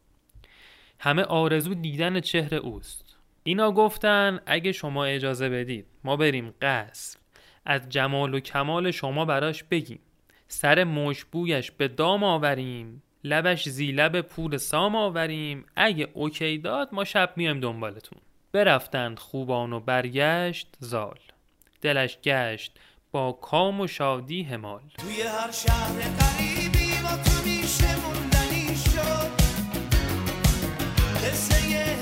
همه 0.98 1.22
آرزو 1.22 1.74
دیدن 1.74 2.20
چهره 2.20 2.58
اوست. 2.58 3.16
اینا 3.42 3.72
گفتن 3.72 4.40
اگه 4.46 4.72
شما 4.72 5.04
اجازه 5.04 5.48
بدید 5.48 5.86
ما 6.04 6.16
بریم 6.16 6.54
قصر. 6.62 7.18
از 7.64 7.88
جمال 7.88 8.34
و 8.34 8.40
کمال 8.40 8.90
شما 8.90 9.24
براش 9.24 9.64
بگیم. 9.64 10.00
سر 10.48 10.84
مشبویش 10.84 11.70
به 11.70 11.88
دام 11.88 12.24
آوریم. 12.24 13.02
لبش 13.24 13.68
زی 13.68 13.92
لب 13.92 14.20
پور 14.20 14.56
سام 14.56 14.96
آوریم. 14.96 15.66
اگه 15.76 16.08
اوکی 16.14 16.58
داد 16.58 16.88
ما 16.92 17.04
شب 17.04 17.32
میایم 17.36 17.60
دنبالتون. 17.60 18.18
برفتند 18.52 19.18
خوبان 19.18 19.72
و 19.72 19.80
برگشت 19.80 20.66
زال. 20.78 21.18
دلش 21.82 22.18
گشت 22.24 22.78
با 23.12 23.32
کام 23.32 23.80
و 23.80 23.86
شادی 23.86 24.42
همال. 24.42 24.80
توی 24.98 25.22
هر 25.22 25.50
شهر 25.50 25.98
قریبی 26.18 26.92
با 27.02 27.08
تو 27.08 27.48
میشه 27.48 27.96
موندنی 28.00 28.76
شد. 28.76 29.30
قصه 31.24 31.54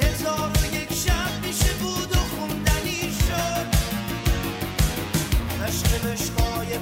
هزار 0.02 0.50
و 0.50 0.76
یک 0.76 0.92
شب 0.92 1.46
میشه 1.46 1.74
بود 1.82 2.12
و 2.12 2.18
خوندنی 2.18 3.12
شد. 3.12 3.68
عشق 5.66 6.06
عشقای 6.12 6.78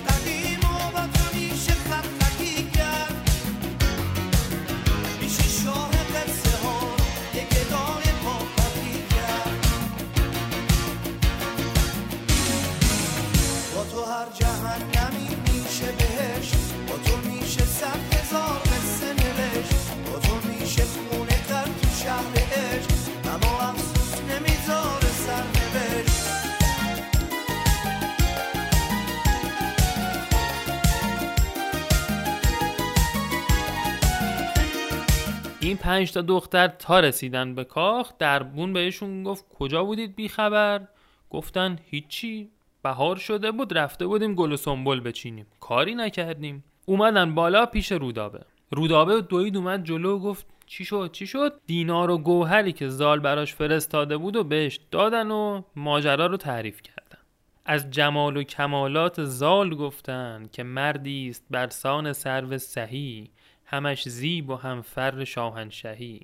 این 35.76 35.82
پنج 35.82 36.12
تا 36.12 36.22
دختر 36.22 36.68
تا 36.68 37.00
رسیدن 37.00 37.54
به 37.54 37.64
کاخ 37.64 38.12
دربون 38.18 38.72
بهشون 38.72 39.22
گفت 39.22 39.44
کجا 39.58 39.84
بودید 39.84 40.16
بی 40.16 40.28
خبر 40.28 40.88
گفتن 41.30 41.78
هیچی 41.90 42.50
بهار 42.82 43.16
شده 43.16 43.50
بود 43.50 43.78
رفته 43.78 44.06
بودیم 44.06 44.34
گل 44.34 44.52
و 44.52 44.56
سنبل 44.56 45.00
بچینیم. 45.00 45.46
کاری 45.60 45.94
نکردیم. 45.94 46.64
اومدن 46.86 47.34
بالا 47.34 47.66
پیش 47.66 47.92
رودابه. 47.92 48.40
رودابه 48.70 49.20
دوید 49.20 49.56
اومد 49.56 49.84
جلو 49.84 50.16
و 50.16 50.18
گفت 50.18 50.46
چی 50.66 50.84
شد 50.84 51.10
چی 51.12 51.26
شد؟ 51.26 51.60
دینار 51.66 52.10
و 52.10 52.18
گوهری 52.18 52.72
که 52.72 52.88
زال 52.88 53.20
براش 53.20 53.54
فرستاده 53.54 54.16
بود 54.16 54.36
و 54.36 54.44
بهش 54.44 54.80
دادن 54.90 55.30
و 55.30 55.62
ماجرا 55.76 56.26
رو 56.26 56.36
تعریف 56.36 56.82
کردن. 56.82 57.18
از 57.64 57.90
جمال 57.90 58.36
و 58.36 58.42
کمالات 58.42 59.24
زال 59.24 59.74
گفتن 59.74 60.48
که 60.52 60.62
مردی 60.62 61.28
است 61.28 61.44
برسان 61.50 62.12
سرو 62.12 62.58
سهی. 62.58 63.30
همش 63.66 64.08
زیب 64.08 64.50
و 64.50 64.56
هم 64.56 64.82
فر 64.82 65.24
شاهنشهی. 65.24 66.20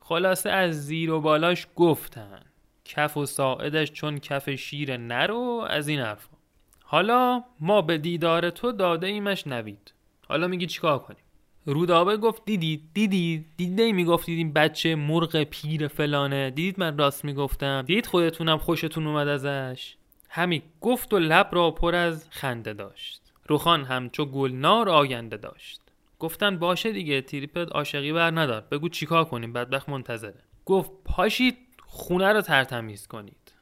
خلاصه 0.00 0.50
از 0.50 0.86
زیر 0.86 1.10
و 1.10 1.20
بالاش 1.20 1.66
گفتن. 1.76 2.42
کف 2.84 3.16
و 3.16 3.26
ساعدش 3.26 3.92
چون 3.92 4.18
کف 4.18 4.50
شیر 4.50 4.96
نرو 4.96 5.66
از 5.70 5.88
این 5.88 6.00
حرفا. 6.00 6.36
حالا 6.84 7.44
ما 7.60 7.82
به 7.82 7.98
دیدار 7.98 8.50
تو 8.50 8.72
داده 8.72 9.06
ایمش 9.06 9.46
نوید. 9.46 9.92
حالا 10.28 10.46
میگی 10.48 10.66
چیکار 10.66 10.98
کنیم؟ 10.98 11.22
رودابه 11.66 12.16
گفت 12.16 12.44
دیدید 12.44 12.82
دیدید 12.94 13.46
دیدی 13.56 13.92
می‌گفتید 13.92 14.38
این 14.38 14.52
بچه 14.52 14.94
مرغ 14.94 15.42
پیر 15.42 15.88
فلانه. 15.88 16.50
دیدید 16.50 16.80
من 16.80 16.98
راست 16.98 17.24
می‌گفتم؟ 17.24 17.82
دیدید 17.82 18.06
خودتونم 18.06 18.58
خوشتون 18.58 19.06
اومد 19.06 19.28
ازش؟ 19.28 19.94
همین 20.28 20.62
گفت 20.80 21.12
و 21.12 21.18
لب 21.18 21.48
را 21.52 21.70
پر 21.70 21.94
از 21.94 22.26
خنده 22.30 22.72
داشت. 22.72 23.22
روخان 23.48 23.84
همچو 23.84 24.24
گلنار 24.24 24.88
آینده 24.88 25.36
داشت. 25.36 25.81
گفتن 26.22 26.58
باشه 26.58 26.92
دیگه 26.92 27.20
تریپت 27.20 27.72
عاشقی 27.72 28.12
بر 28.12 28.30
ندار 28.30 28.60
بگو 28.60 28.88
چیکار 28.88 29.24
کنیم؟ 29.24 29.52
بدبخت 29.52 29.88
منتظره. 29.88 30.42
گفت 30.64 30.90
پاشید 31.04 31.58
خونه 31.86 32.32
رو 32.32 32.40
ترتمیز 32.40 33.06
کنید. 33.06 33.52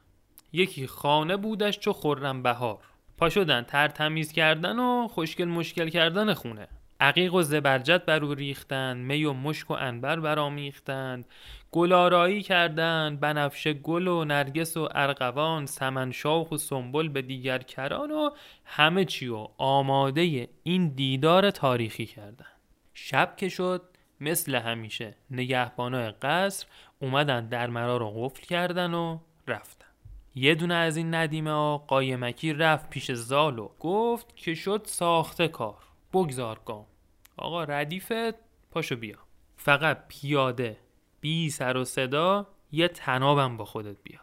یکی 0.53 0.87
خانه 0.87 1.37
بودش 1.37 1.79
چو 1.79 1.93
خرم 1.93 2.43
بهار. 2.43 2.79
پا 3.17 3.29
شدن 3.29 3.61
ترتمیز 3.61 4.31
کردن 4.31 4.79
و 4.79 5.07
خوشگل 5.07 5.45
مشکل 5.45 5.89
کردن 5.89 6.33
خونه. 6.33 6.67
عقیق 6.99 7.33
و 7.33 7.41
زبرجد 7.41 8.05
بر 8.05 8.23
او 8.23 8.33
ریختند 8.33 9.05
می 9.05 9.25
و 9.25 9.33
مشک 9.33 9.71
و 9.71 9.73
عنبر 9.73 10.19
برآمیختند 10.19 11.25
گلارایی 11.71 12.41
کردند 12.41 13.19
بنفشه 13.19 13.73
گل 13.73 14.07
و 14.07 14.25
نرگس 14.25 14.77
و 14.77 14.89
ارغوان 14.91 15.65
سمن 15.65 16.11
شاخ 16.11 16.51
و 16.51 16.57
سنبل 16.57 17.07
به 17.07 17.21
دیگر 17.21 17.57
کران 17.57 18.11
و 18.11 18.29
همه 18.65 19.05
چی 19.05 19.27
و 19.27 19.47
آماده 19.57 20.49
این 20.63 20.87
دیدار 20.87 21.51
تاریخی 21.51 22.05
کردند. 22.05 22.45
شب 22.93 23.33
که 23.37 23.49
شد 23.49 23.81
مثل 24.21 24.55
همیشه 24.55 25.15
نگهبانای 25.31 26.11
قصر 26.11 26.67
اومدن 26.99 27.47
در 27.47 27.67
مرا 27.67 27.97
رو 27.97 28.11
قفل 28.11 28.43
کردن 28.43 28.93
و 28.93 29.19
رفتن. 29.47 29.85
یه 30.35 30.55
دونه 30.55 30.73
از 30.73 30.97
این 30.97 31.15
ندیمه 31.15 31.51
ها 31.51 31.77
قایمکی 31.77 32.53
رفت 32.53 32.89
پیش 32.89 33.11
زال 33.11 33.59
و 33.59 33.69
گفت 33.79 34.35
که 34.35 34.55
شد 34.55 34.81
ساخته 34.85 35.47
کار. 35.47 35.77
بگذار 36.13 36.59
گام. 36.65 36.85
آقا 37.37 37.63
ردیفت 37.63 38.35
پاشو 38.71 38.95
بیا. 38.95 39.17
فقط 39.57 40.07
پیاده 40.07 40.77
بی 41.21 41.49
سر 41.49 41.77
و 41.77 41.83
صدا 41.83 42.47
یه 42.71 42.87
تنابم 42.87 43.57
با 43.57 43.65
خودت 43.65 43.97
بیار. 44.03 44.21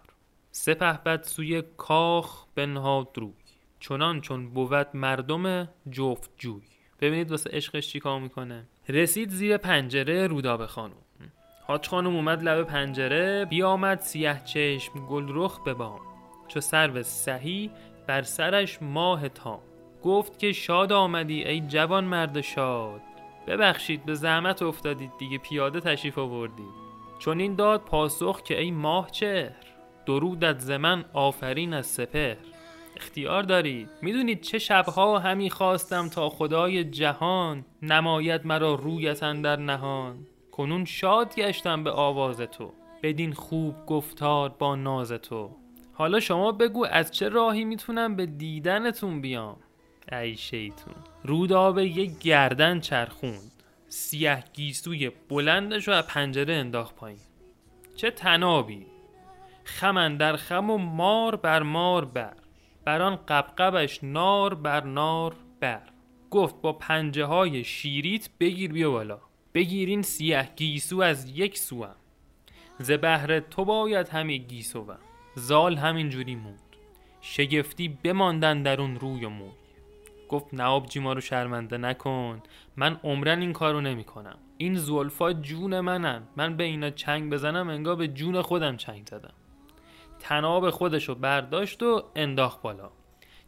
سپه 0.50 0.92
بد 0.92 1.22
سوی 1.22 1.62
کاخ 1.76 2.44
بنهاد 2.54 3.08
روی. 3.14 3.32
چنان 3.80 4.20
چون 4.20 4.50
بود 4.50 4.86
مردم 4.94 5.68
جفت 5.90 6.30
جوی. 6.38 6.62
ببینید 7.00 7.30
واسه 7.30 7.50
عشقش 7.50 7.88
چی 7.88 8.00
کار 8.00 8.20
می‌کنه. 8.20 8.68
رسید 8.88 9.30
زیر 9.30 9.56
پنجره 9.56 10.26
رودابه 10.26 10.66
خانم. 10.66 10.94
حاج 11.66 11.88
خانم 11.88 12.16
اومد 12.16 12.42
لب 12.42 12.62
پنجره 12.62 13.44
بیامد 13.44 14.00
سیه 14.00 14.42
چشم 14.44 15.06
گل 15.06 15.26
رخ 15.28 15.64
به 15.64 15.74
بام. 15.74 16.00
چو 16.48 16.60
سرو 16.60 17.02
سهی 17.02 17.70
بر 18.06 18.22
سرش 18.22 18.82
ماه 18.82 19.28
تام. 19.28 19.60
گفت 20.02 20.38
که 20.38 20.52
شاد 20.52 20.92
آمدی 20.92 21.44
ای 21.44 21.60
جوان 21.60 22.04
مرد 22.04 22.40
شاد. 22.40 23.00
ببخشید 23.46 24.04
به 24.04 24.14
زحمت 24.14 24.62
افتادید 24.62 25.10
دیگه 25.18 25.38
پیاده 25.38 25.80
تشریف 25.80 26.18
آوردید. 26.18 26.87
چون 27.18 27.40
این 27.40 27.54
داد 27.54 27.80
پاسخ 27.80 28.42
که 28.42 28.60
ای 28.60 28.70
ماه 28.70 29.10
چهر 29.10 29.56
درودت 30.06 30.58
زمن 30.58 31.04
آفرین 31.12 31.74
از 31.74 31.86
سپر 31.86 32.34
اختیار 32.96 33.42
دارید 33.42 33.90
می‌دونید 34.02 34.40
چه 34.40 34.58
شبها 34.58 35.18
همی 35.18 35.50
خواستم 35.50 36.08
تا 36.08 36.28
خدای 36.28 36.84
جهان 36.84 37.64
نماید 37.82 38.46
مرا 38.46 38.74
رویتن 38.74 39.42
در 39.42 39.56
نهان. 39.56 40.26
کنون 40.52 40.84
شاد 40.84 41.34
گشتم 41.34 41.84
به 41.84 41.90
آواز 41.90 42.40
تو 42.40 42.72
بدین 43.02 43.32
خوب 43.32 43.86
گفتار 43.86 44.48
با 44.48 44.76
ناز 44.76 45.12
تو. 45.12 45.50
حالا 45.92 46.20
شما 46.20 46.52
بگو 46.52 46.86
از 46.90 47.10
چه 47.10 47.28
راهی 47.28 47.64
می‌تونم 47.64 48.16
به 48.16 48.26
دیدنتون 48.26 49.20
بیام 49.20 49.56
ای 50.12 50.36
شیطون. 50.36 50.94
رودابه 51.24 51.86
یه 51.86 52.04
گردن 52.20 52.80
چرخوند. 52.80 53.57
سیه 53.88 54.44
گیسوی 54.52 55.10
بلندش 55.28 55.88
رو 55.88 55.94
از 55.94 56.06
پنجره 56.06 56.54
انداخت 56.54 56.94
پایین. 56.94 57.20
چه 57.96 58.10
تنابی. 58.10 58.86
خمن 59.64 60.16
در 60.16 60.36
خم 60.36 60.70
و 60.70 60.78
مار 60.78 61.36
بر 61.36 61.62
مار 61.62 62.04
بر. 62.04 62.36
بران 62.84 63.16
قبقبش 63.16 64.04
نار 64.04 64.54
بر 64.54 64.84
نار 64.84 65.34
بر. 65.60 65.82
گفت 66.30 66.60
با 66.60 66.72
پنجه 66.72 67.24
های 67.24 67.64
شیریت 67.64 68.28
بگیر 68.40 68.72
بیا 68.72 68.90
بالا. 68.90 69.20
بگیر 69.54 69.88
این 69.88 70.02
سیه 70.02 70.48
گیسو 70.56 71.00
از 71.00 71.38
یک 71.38 71.58
سوم. 71.58 71.96
ز 72.78 72.90
بهر 72.90 73.40
تو 73.40 73.64
باید 73.64 74.08
همه 74.08 74.36
گیسوم. 74.36 74.98
زال 75.34 75.76
همینجوری 75.76 76.34
موند. 76.34 76.60
شگفتی 77.20 77.88
بماندن 77.88 78.62
در 78.62 78.80
اون 78.80 78.96
روی 78.96 79.24
و 79.24 79.28
موی 79.28 79.67
گفت 80.28 80.54
نوابجی 80.54 81.00
ما 81.00 81.12
رو 81.12 81.20
شرمنده 81.20 81.78
نکن. 81.78 82.42
من 82.76 83.00
عمرن 83.04 83.40
این 83.40 83.52
کارو 83.52 83.80
نمی 83.80 84.04
کنم 84.04 84.38
این 84.56 84.74
زولفا 84.74 85.32
جون 85.32 85.80
منن. 85.80 86.22
من 86.36 86.56
به 86.56 86.64
اینا 86.64 86.90
چنگ 86.90 87.32
بزنم 87.32 87.68
انگار 87.68 87.96
به 87.96 88.08
جون 88.08 88.42
خودم 88.42 88.76
چنگ 88.76 89.06
زدم. 89.06 89.34
تناب 90.18 90.70
خودشو 90.70 91.14
برداشت 91.14 91.82
و 91.82 92.04
انداخت 92.16 92.62
بالا. 92.62 92.90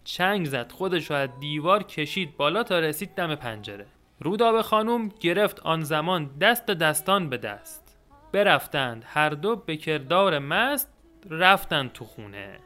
چنگ 0.04 0.46
زد 0.46 0.72
خودشو 0.72 1.14
از 1.14 1.28
دیوار 1.40 1.82
کشید 1.82 2.36
بالا 2.36 2.62
تا 2.62 2.78
رسید 2.78 3.14
دم 3.14 3.34
پنجره. 3.34 3.86
رودابه 4.20 4.62
خانوم 4.62 5.08
گرفت 5.20 5.60
آن 5.60 5.80
زمان 5.80 6.30
دست 6.40 6.66
دستان 6.66 7.28
به 7.28 7.36
دست. 7.36 7.96
برفتند 8.32 9.04
هر 9.06 9.30
دو 9.30 9.56
به 9.56 9.76
کردار 9.76 10.38
مست 10.38 10.88
رفتند 11.30 11.92
تو 11.92 12.04
خونه. 12.04 12.58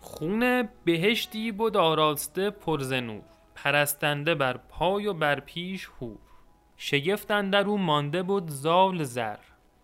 خونه 0.00 0.68
بهشتی 0.84 1.52
بود 1.52 1.76
آراسته 1.76 2.50
پرز 2.50 2.92
نور 2.92 3.31
پرستنده 3.64 4.34
بر 4.34 4.56
پای 4.56 5.06
و 5.06 5.14
بر 5.14 5.40
پیش 5.40 5.88
هور 6.00 6.18
شگفتن 6.76 7.50
در 7.50 7.66
او 7.66 7.78
مانده 7.78 8.22
بود 8.22 8.48
زال 8.48 9.02
زر. 9.02 9.36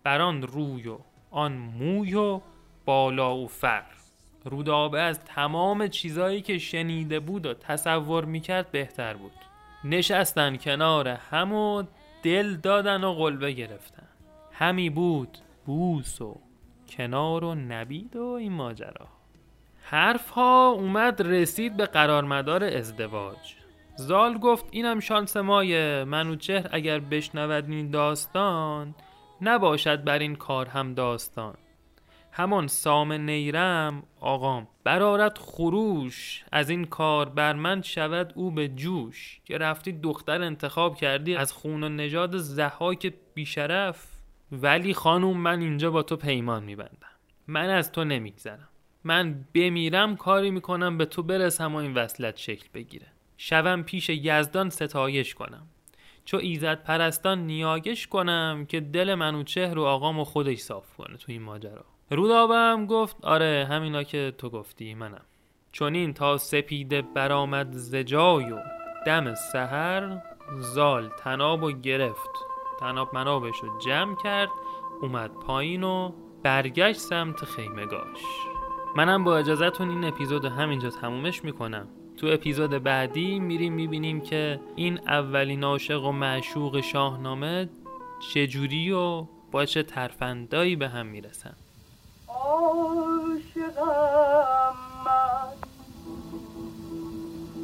بران 0.03 0.41
روی 0.41 0.87
و 0.87 0.97
آن 1.31 1.51
موی 1.51 2.13
و 2.13 2.41
بالا 2.85 3.35
و 3.35 3.47
فر. 3.47 3.85
رودابه 4.45 5.01
از 5.01 5.19
تمام 5.19 5.87
چیزایی 5.87 6.41
که 6.41 6.57
شنیده 6.57 7.19
بود 7.19 7.45
و 7.45 7.53
تصور 7.53 8.25
می‌کرد 8.25 8.71
بهتر 8.71 9.13
بود. 9.13 9.31
نشستن 9.83 10.57
کنار 10.57 11.07
هم 11.07 11.53
و 11.53 11.83
دل 12.23 12.55
دادن 12.55 13.03
و 13.03 13.13
قلبه 13.13 13.51
گرفتن. 13.51 14.07
همی 14.51 14.89
بود 14.89 15.37
بوس 15.65 16.21
و 16.21 16.39
کنار 16.89 17.43
و 17.43 17.55
نبید 17.55 18.15
و 18.15 18.23
این 18.23 18.51
ماجرا. 18.51 19.07
حرف 19.81 20.29
ها 20.29 20.69
اومد 20.69 21.21
رسید 21.21 21.77
به 21.77 21.85
قرارمدار 21.85 22.63
ازدواج. 22.63 23.58
زال 23.99 24.37
گفت 24.37 24.65
اینم 24.71 24.99
شانس 24.99 25.37
مایه. 25.37 26.05
منوچهر 26.07 26.69
اگر 26.71 26.99
بشنود 26.99 27.69
این 27.69 27.91
داستان 27.91 28.95
نباشد 29.41 30.03
بر 30.03 30.19
این 30.19 30.35
کار 30.35 30.67
هم 30.67 30.93
داستان. 30.93 31.55
همان 32.31 32.67
سام 32.67 33.13
نیرم 33.13 34.03
آقام 34.19 34.67
برارت 34.83 35.37
خروش 35.37 36.43
از 36.51 36.69
این 36.69 36.85
کار 36.85 37.29
بر 37.29 37.53
من 37.53 37.81
شود 37.81 38.33
او 38.35 38.51
به 38.51 38.67
جوش. 38.67 39.41
که 39.45 39.57
رفتی 39.57 39.91
دختر 39.91 40.41
انتخاب 40.41 40.95
کردی 40.95 41.35
از 41.35 41.53
خون 41.53 41.83
و 41.83 41.89
نژاد 41.89 42.37
زحاک 42.37 43.13
بیشرف. 43.33 44.07
ولی 44.51 44.93
خانوم 44.93 45.37
من 45.37 45.61
اینجا 45.61 45.91
با 45.91 46.03
تو 46.03 46.15
پیمان 46.15 46.63
میبندم. 46.63 47.15
من 47.47 47.69
از 47.69 47.91
تو 47.91 48.03
نمیگذرم. 48.03 48.69
من 49.03 49.45
بمیرم 49.53 50.15
کاری 50.15 50.51
می‌کنم 50.51 50.97
به 50.97 51.05
تو 51.05 51.23
برسم 51.23 51.75
و 51.75 51.77
این 51.77 51.93
وصلت 51.93 52.37
شکل 52.37 52.67
بگیره. 52.73 53.07
شوم 53.41 53.83
پیش 53.83 54.09
یزدان 54.09 54.69
ستایش 54.69 55.35
کنم. 55.35 55.67
چو 56.25 56.37
ایزد 56.37 56.83
پرستان 56.83 57.39
نیایش 57.39 58.07
کنم 58.07 58.65
که 58.69 58.79
دل 58.79 59.15
منوچهر 59.15 59.79
و 59.79 59.83
آقامو 59.83 60.23
خودش 60.23 60.57
صاف 60.57 60.95
کنه 60.97 61.17
تو 61.17 61.31
این 61.31 61.41
ماجرا. 61.41 61.85
رودابه 62.11 62.55
هم 62.55 62.85
گفت 62.85 63.25
آره 63.25 63.67
همینا 63.69 64.03
که 64.03 64.33
تو 64.37 64.49
گفتی 64.49 64.93
منم. 64.93 65.25
چون 65.71 65.95
این 65.95 66.13
تا 66.13 66.37
سپیده 66.37 67.01
برآمد 67.01 67.71
ز 67.71 67.95
جای 67.95 68.51
و 68.51 68.59
دم 69.05 69.33
سحر 69.33 70.21
زال 70.59 71.09
تناب 71.19 71.63
و 71.63 71.71
گرفت. 71.71 72.31
تناب 72.79 73.15
منابش 73.15 73.55
رو 73.61 73.79
جمع 73.79 74.15
کرد 74.23 74.49
اومد 75.01 75.31
پایین 75.31 75.83
و 75.83 76.11
برگشت 76.43 76.99
سمت 76.99 77.45
خیمگاش 77.45 78.19
منم 78.95 79.23
با 79.23 79.37
اجازهتون 79.37 79.89
این 79.89 80.03
اپیزود 80.03 80.45
همینجا 80.45 80.89
تمومش 80.89 81.43
می‌کنم. 81.43 81.87
تو 82.19 82.27
اپیزود 82.27 82.83
بعدی 82.83 83.39
میریم 83.39 83.73
می‌بینیم 83.73 84.21
که 84.21 84.59
این 84.75 84.99
اولین 85.07 85.63
عاشق 85.63 86.03
و 86.03 86.11
معشوق 86.11 86.81
شاهنامه 86.81 87.69
چجوری 88.33 88.91
و 88.91 89.25
با 89.51 89.65
چه 89.65 89.83
ترفندایی 89.83 90.75
به 90.75 90.89
هم 90.89 91.05
می‌رسن. 91.05 91.53
عاشقم 92.27 93.89